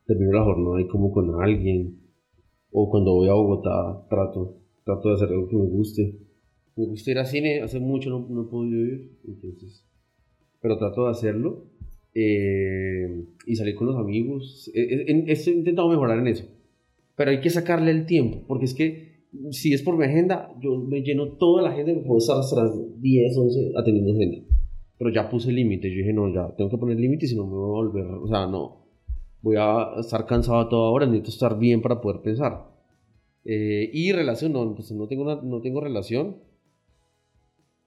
[0.06, 2.03] termino la jornada ahí como con alguien.
[2.76, 6.18] O cuando voy a Bogotá trato, trato de hacer algo que me guste.
[6.76, 9.84] Me gusta ir al cine, hace mucho no, no he podido ir, entonces...
[10.60, 11.66] Pero trato de hacerlo.
[12.14, 14.70] eh, y salir con los amigos.
[14.74, 16.44] Eh, en- Estoy intentando mejorar en eso.
[17.16, 20.76] Pero hay que sacarle el tiempo, porque es que si es por mi agenda, yo
[20.78, 24.38] me lleno toda la agenda y me puedo estar hasta las 10, 11 atendiendo agenda.
[24.98, 27.52] Pero ya puse límites, yo dije, no, ya tengo que poner límites si no me
[27.52, 28.83] voy a volver, o sea, no.
[29.44, 32.52] Voy a estar cansado a toda hora, necesito estar bien para poder pensar.
[33.44, 36.36] Eh, y relación, no, pues no tengo, una- no tengo relación.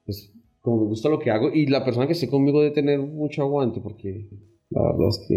[0.04, 2.98] Pues como me gusta lo que hago y la persona que esté conmigo debe tener
[3.00, 4.28] mucho aguante porque
[4.70, 5.34] la verdad es que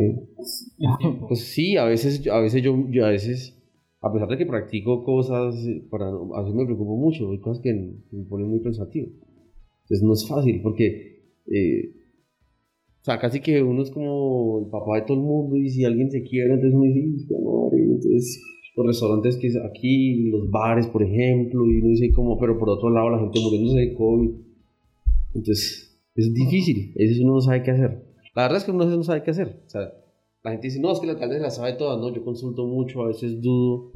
[0.78, 1.28] tiempo.
[1.28, 3.58] pues sí, a veces, a veces yo, yo a veces,
[4.02, 7.62] a pesar de que practico cosas, eh, para, a veces me preocupo mucho, hay cosas
[7.64, 9.08] que me ponen muy pensativo.
[9.84, 11.96] Entonces no es fácil porque, eh,
[13.02, 15.84] o sea, casi que uno es como el papá de todo el mundo y si
[15.84, 18.42] alguien se quiere, entonces uno dice, "Hijo de madre", entonces
[18.76, 22.70] los restaurantes que es aquí, los bares, por ejemplo, y uno dice como, pero por
[22.70, 24.32] otro lado la gente muriéndose de COVID.
[25.34, 28.06] Entonces, es difícil, veces uno no sabe qué hacer.
[28.36, 29.62] La verdad es que uno no sabe qué hacer.
[29.66, 29.94] O sea,
[30.44, 33.02] la gente dice, no, es que alcalde se la sabe todas, no, yo consulto mucho,
[33.02, 33.92] a veces dudo,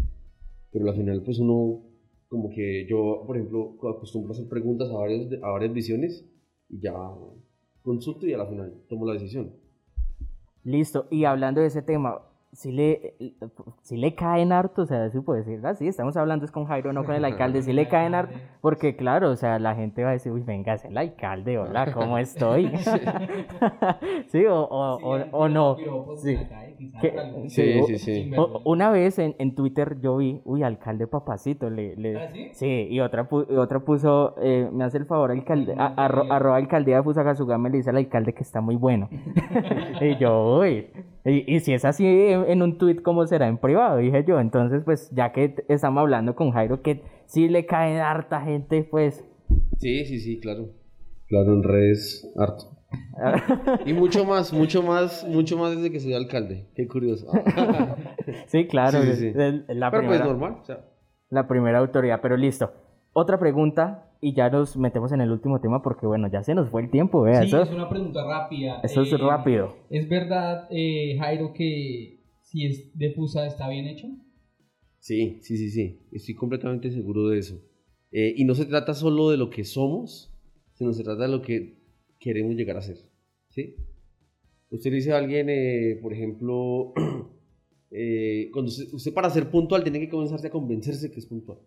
[0.71, 1.83] pero al final pues uno,
[2.27, 6.25] como que yo, por ejemplo, acostumbro a hacer preguntas a, varios, a varias visiones
[6.69, 6.93] y ya
[7.85, 9.53] consulto y a la final tomo la decisión.
[10.63, 12.19] Listo, y hablando de ese tema,
[12.51, 13.15] si le,
[13.81, 16.65] si le caen harto, o sea, sí puede decir, ah, sí, estamos hablando es con
[16.65, 20.03] Jairo, no con el alcalde, si le caen harto, porque claro, o sea, la gente
[20.03, 22.71] va a decir, uy, venga, es el alcalde, hola, ¿cómo estoy?
[24.29, 25.77] sí, o, o, o, o no.
[26.15, 26.35] Sí.
[26.99, 27.13] ¿Qué?
[27.47, 28.33] Sí, sí, sí.
[28.35, 32.49] o- una vez en, en Twitter yo vi, uy, alcalde papacito, le, le- ¿Ah, sí?
[32.53, 36.25] sí, y otra, pu- y otra puso, eh, me hace el favor, alcalde, a- arro-
[36.27, 39.09] arroba alcaldía de Fusagasugá me le dice al alcalde que está muy bueno.
[40.01, 40.87] y yo, uy,
[41.25, 43.97] Y, y si es así en, en un tweet, ¿cómo será en privado?
[43.97, 44.39] Dije yo.
[44.39, 49.25] Entonces, pues ya que estamos hablando con Jairo, que sí le cae harta gente, pues...
[49.77, 50.69] Sí, sí, sí, claro.
[51.27, 52.71] Claro, en redes, harto.
[53.85, 56.67] Y mucho más, mucho más, mucho más desde que soy alcalde.
[56.75, 57.27] Qué curioso.
[58.47, 59.01] sí, claro.
[59.01, 59.27] Sí, sí, es- sí.
[59.27, 60.57] es la Pero pues primera- normal.
[60.61, 60.85] O sea,
[61.29, 62.71] La primera autoridad, pero listo.
[63.13, 66.69] Otra pregunta y ya nos metemos en el último tema porque bueno, ya se nos
[66.69, 68.79] fue el tiempo, vea, Sí, eso, es una pregunta rápida.
[68.83, 69.75] eso es Eh, rápido.
[69.89, 74.07] ¿Es verdad, eh, Jairo, que si es de Fusa está bien hecho?
[74.99, 75.99] Sí, sí, sí, sí.
[76.11, 77.61] Estoy completamente seguro de eso.
[78.11, 80.33] Eh, y no se trata solo de lo que somos,
[80.73, 81.77] sino se trata de lo que
[82.19, 82.97] queremos llegar a ser.
[83.49, 83.75] ¿Sí?
[84.71, 86.93] Usted dice a alguien, eh, por ejemplo,
[87.91, 91.59] eh, cuando usted, usted para ser puntual tiene que comenzarse a convencerse que es puntual.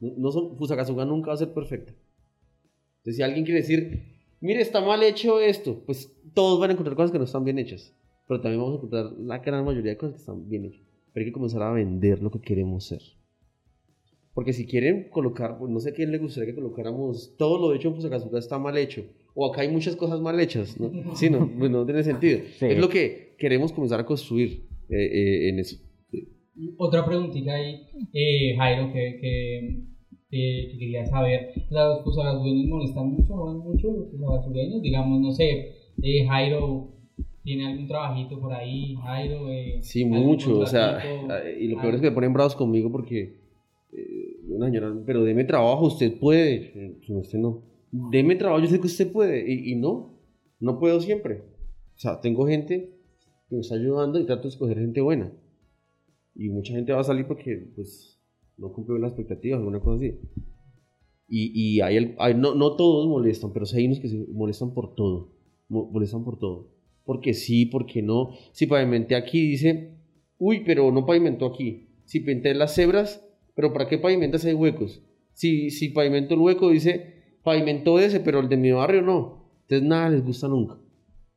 [0.00, 1.92] No, no son, nunca va a ser perfecta.
[2.98, 4.02] Entonces, si alguien quiere decir,
[4.40, 7.58] mire, está mal hecho esto, pues todos van a encontrar cosas que no están bien
[7.58, 7.94] hechas.
[8.26, 10.82] Pero también vamos a encontrar la gran mayoría de cosas que están bien hechas.
[11.12, 13.00] Pero hay que comenzar a vender lo que queremos ser.
[14.34, 17.88] Porque si quieren colocar, pues no sé quién le gustaría que colocáramos todo lo hecho
[17.88, 19.04] en Fusagasugá está mal hecho.
[19.34, 21.16] O acá hay muchas cosas mal hechas, ¿no?
[21.16, 22.40] Sí, no, pues no tiene sentido.
[22.58, 22.66] Sí.
[22.66, 25.78] Es lo que queremos comenzar a construir eh, eh, en eso.
[26.76, 29.80] Otra preguntita ahí, eh, Jairo, que, que,
[30.30, 31.52] que- que quería saber.
[31.70, 34.82] ¿Los fusagasureños molestan mucho, mucho los fusagasureños?
[34.82, 36.88] Digamos, no sé, eh, Jairo
[37.44, 39.48] tiene algún trabajito por ahí, Jairo.
[39.50, 40.98] Eh, Sí, mucho, o sea,
[41.44, 42.02] eh, y lo peor es algo.
[42.02, 43.40] que me ponen bravos conmigo porque,
[43.92, 48.68] eh, una señora, pero deme trabajo, usted puede, Eh, no, usted no, deme trabajo, yo
[48.68, 50.18] sé que usted puede, y, y no,
[50.60, 51.42] no puedo siempre,
[51.94, 52.90] o sea, tengo gente
[53.48, 55.32] que me está ayudando y trato de escoger gente buena,
[56.38, 58.18] y mucha gente va a salir porque, pues,
[58.58, 60.14] no cumplió las expectativas, alguna cosa así,
[61.28, 64.16] y, y hay, el- hay- no, no todos molestan, pero sí hay unos que se
[64.32, 65.32] molestan por todo,
[65.68, 66.68] mo- molestan por todo,
[67.04, 69.94] porque sí, porque no, si pavimenté aquí, dice,
[70.38, 73.24] uy, pero no pavimentó aquí, si pinté las cebras,
[73.54, 75.02] pero ¿para qué pavimentas hay huecos?
[75.34, 79.86] Si, si pavimento el hueco, dice, pavimentó ese, pero el de mi barrio no, entonces
[79.86, 80.78] nada les gusta nunca,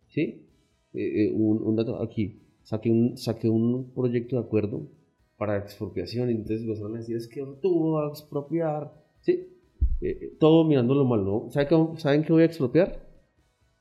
[0.09, 0.47] ¿sí?
[0.93, 2.39] Eh, eh, un, un dato aquí,
[2.71, 4.87] saqué un, saqué un proyecto de acuerdo
[5.37, 9.31] para expropiación y entonces van a decir, es que tú vas a expropiar, ¿sí?
[9.99, 11.51] Eh, eh, todo mirando lo malo, ¿no?
[11.51, 12.89] ¿Sabe qué- ¿Saben qué voy a expropiar?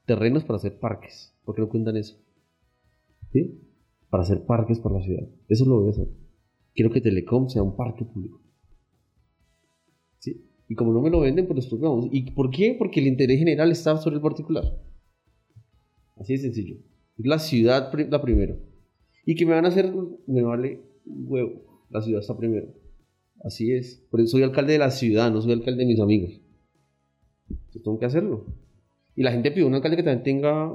[0.07, 2.17] Terrenos para hacer parques, ¿por qué no cuentan eso?
[3.33, 3.61] ¿Sí?
[4.11, 6.09] Para hacer parques para la ciudad, eso lo voy a hacer.
[6.75, 8.41] Quiero que Telecom sea un parque público.
[10.19, 10.45] ¿Sí?
[10.69, 12.09] Y como no me lo venden, pues lo.
[12.11, 12.75] ¿Y por qué?
[12.79, 14.65] Porque el interés general está sobre el particular.
[16.17, 16.77] Así de sencillo.
[17.19, 18.57] Es la ciudad la primero.
[19.31, 19.93] Y que me van a hacer,
[20.27, 21.53] me vale un huevo.
[21.91, 22.67] La ciudad está primero.
[23.45, 24.03] Así es.
[24.11, 26.41] Por eso soy alcalde de la ciudad, no soy alcalde de mis amigos.
[27.85, 28.45] Tengo que hacerlo.
[29.17, 30.73] Y la gente pide un alcalde que también tenga,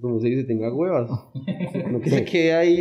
[0.00, 1.10] como se dice, tenga huevas.
[1.92, 2.78] No que se quede ahí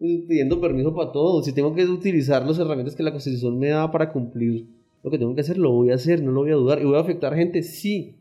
[0.00, 1.42] eh, pidiendo permiso para todo.
[1.42, 4.66] Si tengo que utilizar las herramientas que la Constitución me da para cumplir
[5.02, 6.80] lo que tengo que hacer, lo voy a hacer, no lo voy a dudar.
[6.80, 7.62] ¿Y voy a afectar gente?
[7.62, 8.16] Sí.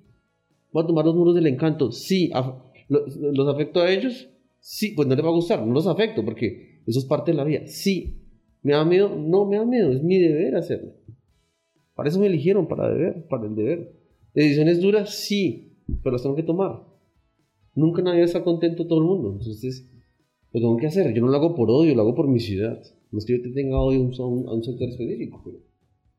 [0.73, 1.91] ¿Voy a tomar los muros del encanto?
[1.91, 2.29] Sí.
[2.33, 2.55] Af-
[2.89, 4.29] ¿Lo- ¿Los afecto a ellos?
[4.59, 4.93] Sí.
[4.95, 7.43] Pues no les va a gustar, no los afecto porque eso es parte de la
[7.43, 7.67] vida.
[7.67, 8.23] Sí.
[8.61, 9.15] ¿Me da miedo?
[9.15, 10.93] No me da miedo, es mi deber hacerlo.
[11.95, 13.93] Para eso me eligieron, para deber, para el deber.
[14.33, 15.09] ¿Decisiones duras?
[15.13, 16.83] Sí, pero las tengo que tomar.
[17.75, 19.37] Nunca nadie está contento todo el mundo.
[19.39, 19.89] Entonces,
[20.51, 21.13] lo tengo que hacer.
[21.13, 22.81] Yo no lo hago por odio, lo hago por mi ciudad.
[23.11, 25.57] No es que yo te tenga odio a un sector específico, pero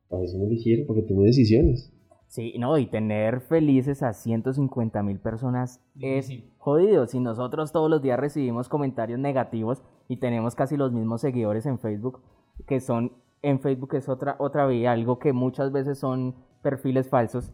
[0.08, 1.92] para eso me eligieron, para que tome decisiones.
[2.30, 7.06] Sí, no, y tener felices a 150 mil personas es jodido.
[7.08, 11.80] Si nosotros todos los días recibimos comentarios negativos y tenemos casi los mismos seguidores en
[11.80, 12.20] Facebook,
[12.68, 13.10] que son,
[13.42, 17.50] en Facebook es otra, otra vía, algo que muchas veces son perfiles falsos.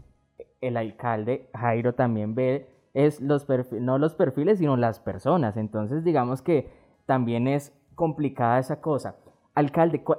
[0.61, 5.57] El alcalde Jairo también ve, es los perfi- no los perfiles, sino las personas.
[5.57, 6.69] Entonces, digamos que
[7.07, 9.17] también es complicada esa cosa.
[9.55, 10.17] Alcalde, cu-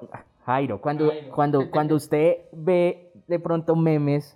[0.47, 1.31] Jairo, cuando, Jairo.
[1.35, 4.35] cuando, cuando usted ve de pronto memes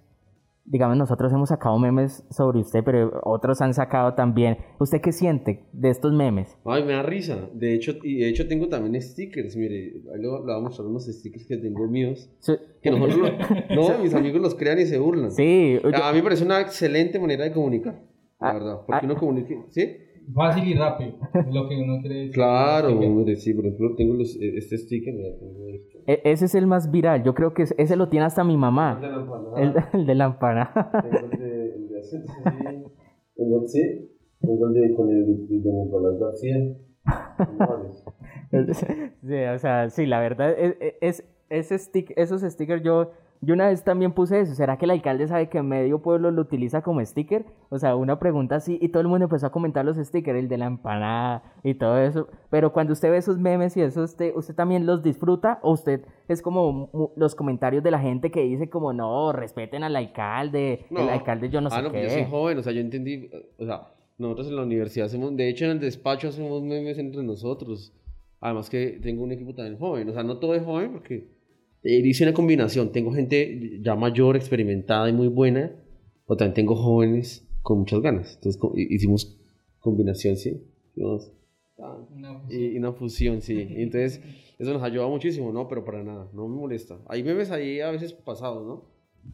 [0.66, 4.58] digamos, nosotros hemos sacado memes sobre usted, pero otros han sacado también.
[4.80, 6.58] ¿Usted qué siente de estos memes?
[6.66, 7.50] Ay, me da risa.
[7.54, 9.56] De hecho, y de hecho tengo también stickers.
[9.56, 12.30] Mire, ahí le voy le voy a mostrar unos stickers que tengo míos.
[12.40, 13.18] Sí, Que nosotros,
[13.70, 15.32] lo- no, mis amigos los crean y se burlan.
[15.32, 17.96] sí, yo- A mí me parece una excelente manera de comunicar.
[18.40, 18.78] La Ah, verdad.
[18.88, 19.18] Porque ah.
[19.22, 19.46] uno.
[19.70, 19.98] ¿Sí?
[20.34, 22.30] Fácil y rápido, es lo que uno cree.
[22.32, 25.14] Claro, Sí, que- hombre, sí, por ejemplo, tengo los, eh, este sticker.
[25.14, 26.00] mira, tengo esto.
[26.08, 27.24] e- ese es el más viral.
[27.24, 29.00] Yo creo que es- ese lo tiene hasta mi El de mamá.
[29.02, 30.92] la empanada, El, el de la empanada.
[31.04, 32.22] tengo el de, el de hacer,
[33.68, 34.10] sí,
[34.42, 36.56] tengo, el de con el de, de Nicolás García.
[37.38, 38.06] Tengo varios.
[39.22, 43.12] sí, o sea, sí, la verdad, es, es- ese stick, esos stickers yo
[43.44, 46.44] Yo una vez también puse eso, ¿será que el alcalde sabe que medio pueblo lo
[46.44, 47.44] utiliza como sticker?
[47.70, 50.48] O sea, una pregunta así y todo el mundo empezó a comentar los stickers, el
[50.48, 52.28] de la empanada y todo eso.
[52.52, 56.06] Pero cuando usted ve esos memes y eso, ¿usted, usted también los disfruta o usted
[56.28, 61.10] es como los comentarios de la gente que dice como, no, respeten al alcalde, el
[61.10, 62.04] alcalde yo no ah, sé no, qué.
[62.04, 63.28] Yo soy joven, o sea, yo entendí,
[63.58, 63.88] o sea,
[64.20, 67.92] nosotros en la universidad hacemos, de hecho en el despacho hacemos memes entre nosotros.
[68.40, 71.41] Además que tengo un equipo también joven, o sea, no todo es joven porque
[71.84, 72.92] eh, hice una combinación.
[72.92, 75.72] Tengo gente ya mayor, experimentada y muy buena,
[76.26, 78.36] o también tengo jóvenes con muchas ganas.
[78.36, 79.38] Entonces hicimos
[79.80, 80.62] combinación, sí.
[82.50, 83.60] y una fusión, sí.
[83.78, 84.22] entonces
[84.60, 85.68] eso nos ayuda muchísimo, ¿no?
[85.68, 87.00] Pero para nada, no me molesta.
[87.08, 88.86] Hay memes ahí a veces pasados, ¿no?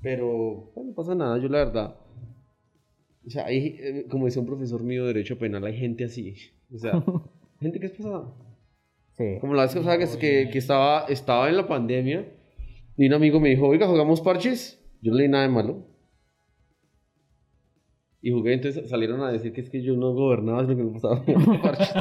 [0.02, 1.96] Pero no pasa nada, yo la verdad.
[3.26, 6.36] O sea, hay, eh, como decía un profesor mío de Derecho Penal, hay gente así.
[6.74, 7.04] O sea,
[7.60, 8.34] gente que es pasada.
[9.18, 9.38] Sí.
[9.42, 12.26] Como la vez que, que, que, estaba, estaba en la pandemia
[12.98, 14.84] y un amigo me dijo, oiga, ¿jugamos parches?
[15.02, 15.86] Yo no leí nada de malo.
[18.22, 20.92] Y jugué, entonces salieron a decir que es que yo no gobernaba, sino que me
[20.92, 21.24] pasaba
[21.62, 21.94] parches.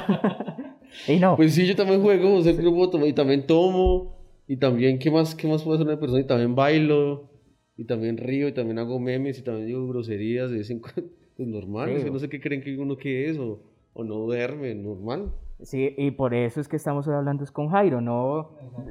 [1.08, 1.36] y no.
[1.36, 4.16] Pues sí, yo también juego, o grupo, y también tomo,
[4.48, 6.22] y también, ¿qué más, qué más puede hacer una persona?
[6.22, 7.30] Y también bailo,
[7.76, 11.10] y también río, y también hago memes, y también digo groserías de vez en cuando.
[11.36, 13.60] Pues normal, es que no sé qué creen que uno que es, o,
[13.92, 15.34] o no duerme, normal.
[15.62, 18.50] Sí, y por eso es que estamos hoy hablando es con Jairo, no,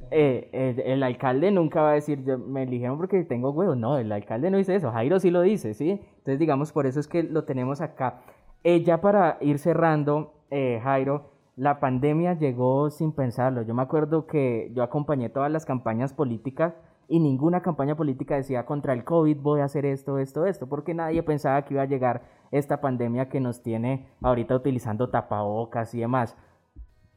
[0.10, 4.50] eh, el, alcalde nunca va a decir, me eligieron porque tengo huevos, no, el alcalde
[4.50, 5.92] no dice eso, Jairo sí lo dice, ¿sí?
[5.92, 8.22] Entonces, digamos, por eso es que lo tenemos acá.
[8.64, 13.62] Eh, ya para ir cerrando, eh, Jairo, la pandemia llegó sin pensarlo.
[13.62, 16.74] Yo me acuerdo que yo acompañé todas las campañas políticas
[17.08, 20.96] y ninguna campaña política decía contra el COVID voy a hacer esto, esto, esto, porque
[20.96, 26.00] nadie pensaba que iba a llegar esta pandemia que nos tiene ahorita utilizando tapabocas y
[26.00, 26.36] demás.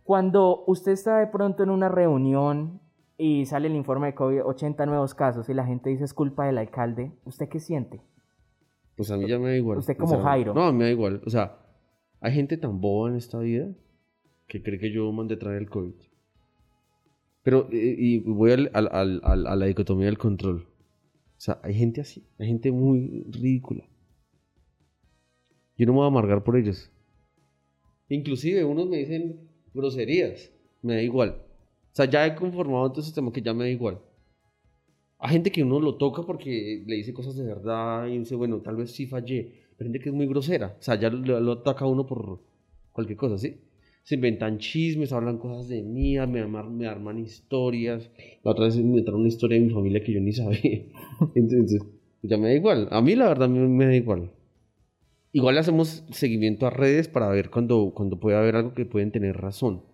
[0.09, 2.81] Cuando usted está de pronto en una reunión
[3.19, 6.47] y sale el informe de COVID, 80 nuevos casos y la gente dice es culpa
[6.47, 8.01] del alcalde, ¿usted qué siente?
[8.97, 9.77] Pues a mí ya me da igual.
[9.77, 10.55] Usted como Jairo.
[10.55, 11.21] No, me da igual.
[11.27, 11.59] O sea,
[12.23, 13.69] hay gente tan boba en esta vida
[14.47, 15.93] que cree que yo mandé traer el COVID.
[17.43, 20.69] Pero, eh, y voy al, al, al, a la dicotomía del control.
[21.37, 23.85] O sea, hay gente así, hay gente muy ridícula.
[25.77, 26.91] Yo no me voy a amargar por ellos.
[28.09, 30.51] Inclusive unos me dicen groserías,
[30.83, 31.31] me da igual.
[31.93, 33.99] O sea, ya he conformado este sistema que ya me da igual.
[35.19, 38.61] Hay gente que uno lo toca porque le dice cosas de verdad y dice, bueno,
[38.61, 39.67] tal vez sí fallé.
[39.77, 40.77] Pero gente que es muy grosera.
[40.79, 42.41] O sea, ya lo, lo ataca uno por
[42.93, 43.57] cualquier cosa, ¿sí?
[44.09, 48.11] se inventan chismes, hablan cosas de mí, me, me arman historias.
[48.43, 50.81] La otra vez me inventaron una historia de mi familia que yo ni sabía.
[51.35, 51.83] Entonces,
[52.23, 52.89] ya me da igual.
[52.91, 54.31] A mí la verdad me, me da igual.
[55.33, 59.37] Igual hacemos seguimiento a redes para ver cuando, cuando puede haber algo que pueden tener
[59.37, 59.85] razón.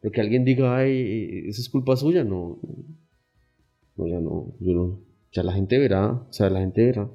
[0.00, 2.58] Pero que alguien diga, ay, eh, eso es culpa suya, no.
[3.96, 5.00] No, ya no, yo no.
[5.32, 7.10] Ya la gente verá, o sea, la gente verá.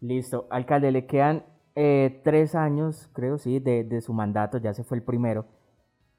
[0.00, 0.46] Listo.
[0.50, 1.44] Alcalde, le quedan
[1.76, 5.46] eh, tres años, creo, sí, de, su mandato, ya se fue el primero.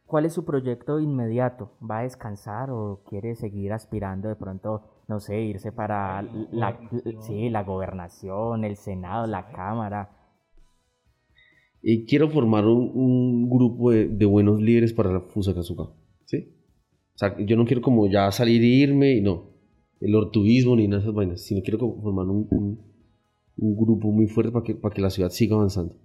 [0.06, 1.72] ¿Cuál es su proyecto inmediato?
[1.80, 6.80] ¿Va a descansar o quiere seguir aspirando de pronto, no sé, irse para la,
[7.22, 10.12] sí, la gobernación, el Senado, la Cámara?
[11.82, 15.92] Y quiero formar un, grupo de, buenos líderes para la Fusacasuca,
[16.26, 16.56] ¿sí?
[17.16, 19.52] O sea, yo no quiero como ya salir e irme y no,
[20.02, 22.80] el ortuismo ni nada de esas vainas, sino quiero formar un
[23.58, 25.96] un grupo muy fuerte para que, para que la ciudad siga avanzando.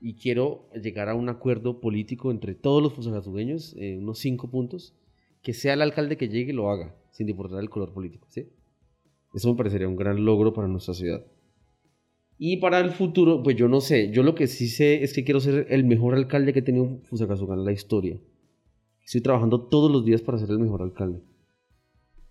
[0.00, 4.94] Y quiero llegar a un acuerdo político entre todos los fusagasugueños, eh, unos cinco puntos,
[5.42, 8.26] que sea el alcalde que llegue lo haga, sin importar el color político.
[8.30, 8.48] ¿sí?
[9.34, 11.24] Eso me parecería un gran logro para nuestra ciudad.
[12.38, 14.10] Y para el futuro, pues yo no sé.
[14.10, 17.00] Yo lo que sí sé es que quiero ser el mejor alcalde que ha tenido
[17.04, 18.18] Fusagasugá en la historia.
[19.04, 21.20] Estoy trabajando todos los días para ser el mejor alcalde.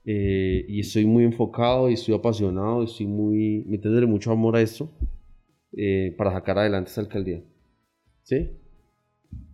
[0.05, 4.89] Eh, y estoy muy enfocado y estoy apasionado, estoy muy, metiéndole mucho amor a esto
[5.73, 7.43] eh, para sacar adelante esta alcaldía.
[8.29, 8.47] ¿Sí?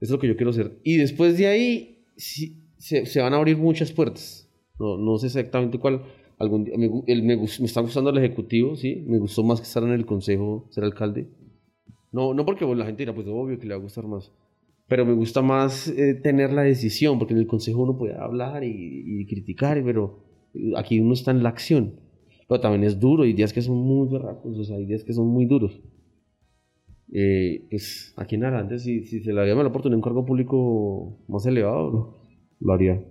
[0.02, 0.78] Es lo que yo quiero hacer.
[0.84, 4.50] Y después de ahí se, se, van a abrir muchas puertas.
[4.78, 6.04] No, no sé exactamente cuál.
[6.38, 9.02] Algún día, me, me, me, está gustando el ejecutivo, ¿sí?
[9.08, 11.30] Me gustó más que estar en el consejo, ser alcalde.
[12.12, 14.34] No, no porque la gente dirá, pues obvio que le va a gustar más.
[14.90, 18.66] Pero me gusta más eh, tener la decisión, porque en el consejo uno puede hablar
[18.66, 20.20] y, y criticar, pero
[20.76, 21.96] aquí uno está en la acción,
[22.50, 25.46] pero también es duro, hay días que son muy berracos, hay días que son muy
[25.46, 25.80] duros.
[27.12, 31.18] Eh, pues aquí en adelante, si, si se le había la oportunidad un cargo público
[31.28, 32.16] más elevado,
[32.60, 33.02] lo haría.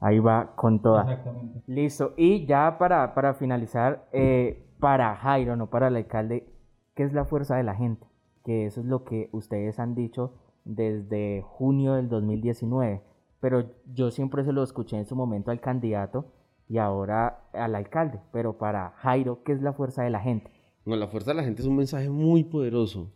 [0.00, 1.24] Ahí va con toda.
[1.66, 2.12] Listo.
[2.16, 6.46] Y ya para, para finalizar, eh, para Jairo, no para el alcalde,
[6.94, 8.06] ¿qué es la fuerza de la gente?
[8.44, 10.34] Que eso es lo que ustedes han dicho
[10.64, 13.02] desde junio del 2019.
[13.40, 16.26] Pero yo siempre se lo escuché en su momento al candidato
[16.68, 18.20] y ahora al alcalde.
[18.32, 20.50] Pero para Jairo, ¿qué es la fuerza de la gente?
[20.84, 23.10] No, la fuerza de la gente es un mensaje muy poderoso.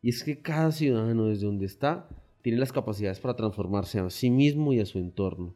[0.00, 2.08] Y es que cada ciudadano desde donde está
[2.42, 5.54] tiene las capacidades para transformarse a sí mismo y a su entorno.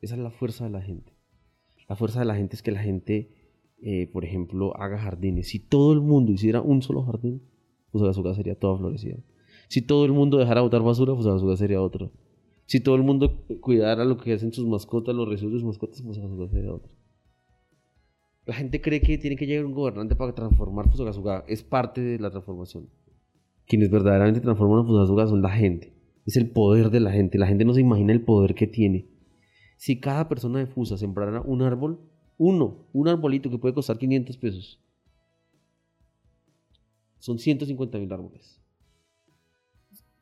[0.00, 1.12] Esa es la fuerza de la gente.
[1.88, 3.30] La fuerza de la gente es que la gente,
[3.82, 5.48] eh, por ejemplo, haga jardines.
[5.48, 7.42] Si todo el mundo hiciera un solo jardín,
[7.90, 9.18] pues sería toda florecida.
[9.68, 12.10] Si todo el mundo dejara botar basura, pues sería otra.
[12.66, 16.02] Si todo el mundo cuidara lo que hacen sus mascotas, los residuos de sus mascotas,
[16.02, 16.90] pues casa sería otra.
[18.46, 21.44] La gente cree que tiene que llegar un gobernante para transformar Fusagasugá.
[21.48, 22.88] Es parte de la transformación.
[23.66, 25.92] Quienes verdaderamente transforman a Fusagasugá son la gente.
[26.26, 27.38] Es el poder de la gente.
[27.38, 29.06] La gente no se imagina el poder que tiene.
[29.76, 32.00] Si cada persona de Fusa sembrara un árbol,
[32.38, 34.80] uno, un arbolito que puede costar 500 pesos,
[37.18, 38.60] son 150 mil árboles.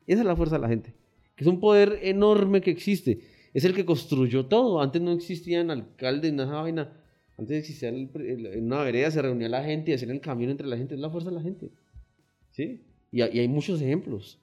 [0.05, 0.93] Esa es la fuerza de la gente.
[1.35, 3.21] Que es un poder enorme que existe.
[3.53, 4.81] Es el que construyó todo.
[4.81, 6.93] Antes no existían alcaldes, nada vaina.
[7.37, 10.77] Antes existía en una vereda, se reunía la gente y hacían el camino entre la
[10.77, 10.95] gente.
[10.95, 11.71] Es la fuerza de la gente.
[12.51, 12.83] ¿Sí?
[13.13, 14.39] Y, hay muchos ejemplos.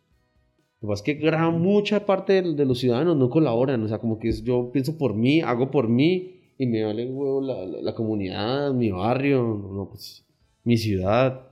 [0.80, 3.82] Lo que pasa es que gran, mucha parte de, los ciudadanos no colaboran.
[3.82, 7.40] O sea, como que yo pienso por mí, hago por mí y me vale huevo
[7.40, 10.24] la, la, comunidad, mi barrio, no, pues,
[10.62, 11.48] mi ciudad.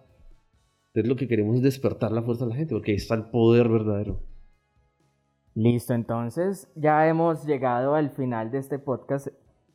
[0.89, 3.25] Entonces lo que queremos es despertar la fuerza de la gente, porque ahí está el
[3.25, 4.21] poder verdadero.
[5.55, 9.27] Listo, entonces ya hemos llegado al final de este podcast.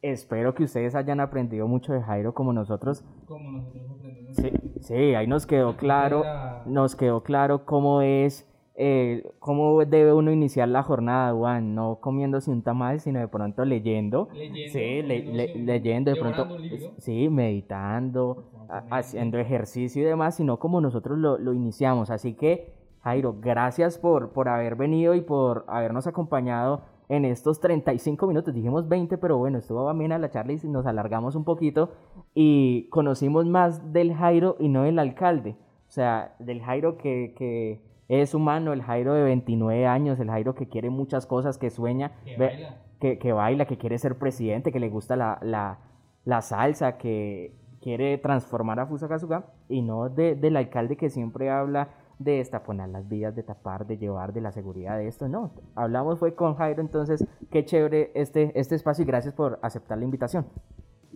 [0.04, 3.06] Espero que ustedes hayan aprendido mucho de Jairo como nosotros.
[3.26, 4.36] Como nosotros aprendimos.
[4.36, 4.52] Sí,
[4.82, 6.24] sí ahí nos quedó claro,
[6.66, 8.46] nos quedó claro cómo es
[8.76, 13.64] eh, cómo debe uno iniciar la jornada, Juan, no comiéndose un tamal, sino de pronto
[13.64, 16.50] leyendo, leyendo sí, leyendo, de pronto,
[16.98, 18.44] sí, meditando,
[18.90, 22.10] haciendo ejercicio y demás, sino como nosotros lo, lo, iniciamos.
[22.10, 22.74] Así que,
[23.04, 28.88] Jairo, gracias por, por haber venido y por habernos acompañado en estos 35 minutos, dijimos
[28.88, 31.92] 20, pero bueno, estuvo bien a la charla y nos alargamos un poquito
[32.34, 35.56] y conocimos más del Jairo y no del alcalde,
[35.88, 37.34] o sea, del Jairo que...
[37.38, 41.70] que es humano, el Jairo de 29 años, el Jairo que quiere muchas cosas, que
[41.70, 45.80] sueña, que baila, que, baila, que quiere ser presidente, que le gusta la, la,
[46.26, 51.90] la salsa, que quiere transformar a Fusagasugá y no de, del alcalde que siempre habla
[52.24, 55.28] de estaponar las vías, de tapar, de llevar, de la seguridad de esto.
[55.28, 59.98] No, hablamos fue con Jairo, entonces qué chévere este, este espacio y gracias por aceptar
[59.98, 60.46] la invitación.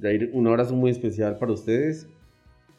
[0.02, 2.08] Jair, un abrazo muy especial para ustedes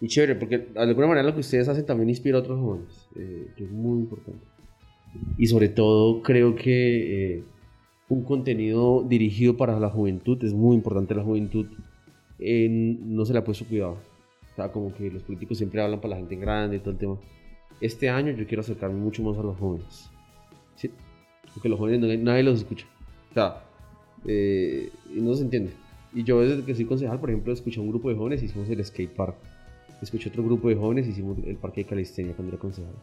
[0.01, 3.09] y chévere, porque de alguna manera lo que ustedes hacen también inspira a otros jóvenes,
[3.17, 4.45] eh, que es muy importante.
[5.37, 7.45] Y sobre todo creo que eh,
[8.09, 11.15] un contenido dirigido para la juventud es muy importante.
[11.15, 11.67] La juventud
[12.39, 13.99] no se le ha puesto cuidado.
[14.53, 16.99] O sea, como que los políticos siempre hablan para la gente grande y todo el
[16.99, 17.19] tema.
[17.81, 20.11] Este año yo quiero acercarme mucho más a los jóvenes.
[20.77, 20.91] ¿sí?
[21.55, 22.87] Porque los jóvenes nadie los escucha.
[23.31, 23.63] O sea,
[24.27, 25.73] eh, no se entiende.
[26.15, 28.47] Y yo desde que soy concejal, por ejemplo, escuché a un grupo de jóvenes y
[28.47, 29.37] hicimos el skate park
[30.03, 32.95] escuché otro grupo de jóvenes, hicimos el parque de calistenia cuando era concejal.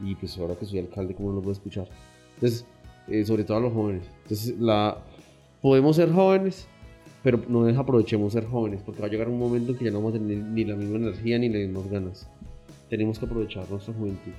[0.00, 1.88] Y pues ahora que soy alcalde, ¿cómo no lo puedo escuchar?
[2.34, 2.64] Entonces,
[3.08, 4.04] eh, sobre todo a los jóvenes.
[4.22, 4.98] Entonces, la,
[5.60, 6.66] podemos ser jóvenes,
[7.22, 9.98] pero no desaprovechemos ser jóvenes, porque va a llegar un momento en que ya no
[9.98, 12.28] vamos a tener ni la misma energía ni las mismas ganas.
[12.90, 14.32] Tenemos que aprovechar nuestra juventud.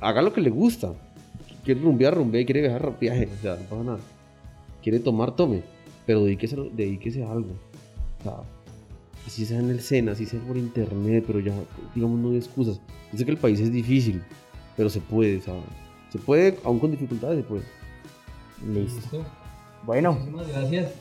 [0.00, 0.92] Haga lo que le gusta.
[1.64, 3.98] Quiere rumbear, rumbea, quiere viajar, viaje, o sea, no pasa nada.
[4.82, 5.62] Quiere tomar, tome,
[6.06, 7.52] pero dedíquese, dedíquese a algo.
[8.20, 8.34] O sea,
[9.26, 11.54] así sea en el SENA, así sea por internet, pero ya,
[11.94, 12.80] digamos, no hay excusas.
[13.10, 14.22] Yo sé que el país es difícil,
[14.76, 15.62] pero se puede, ¿sabes?
[16.10, 17.62] Se puede, aún con dificultades, se puede.
[18.72, 19.24] Listo.
[19.84, 20.12] Bueno.
[20.12, 20.92] Muchísimas gracias.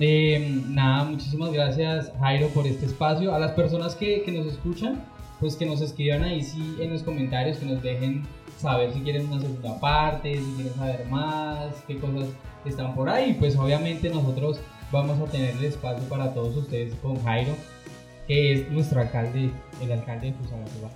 [0.00, 3.34] Eh, nada, muchísimas gracias Jairo por este espacio.
[3.34, 5.02] A las personas que, que, nos escuchan,
[5.40, 8.24] pues que nos escriban ahí sí en los comentarios, que nos dejen
[8.58, 12.28] saber si quieren una segunda parte, si quieren saber más, qué cosas
[12.64, 13.36] están por ahí.
[13.38, 14.60] Pues obviamente nosotros
[14.90, 17.52] vamos a tener el espacio para todos ustedes con Jairo,
[18.26, 19.50] que es nuestro alcalde,
[19.82, 20.88] el alcalde de Fusagasugá.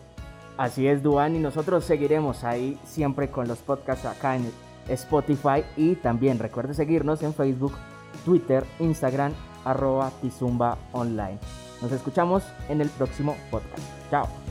[0.56, 4.50] Así es, Duan, y nosotros seguiremos ahí siempre con los podcasts acá en
[4.88, 7.72] Spotify y también recuerde seguirnos en Facebook,
[8.24, 9.32] Twitter, Instagram,
[9.64, 11.38] arroba Tizumba Online.
[11.82, 13.82] Nos escuchamos en el próximo podcast.
[14.10, 14.41] Chao.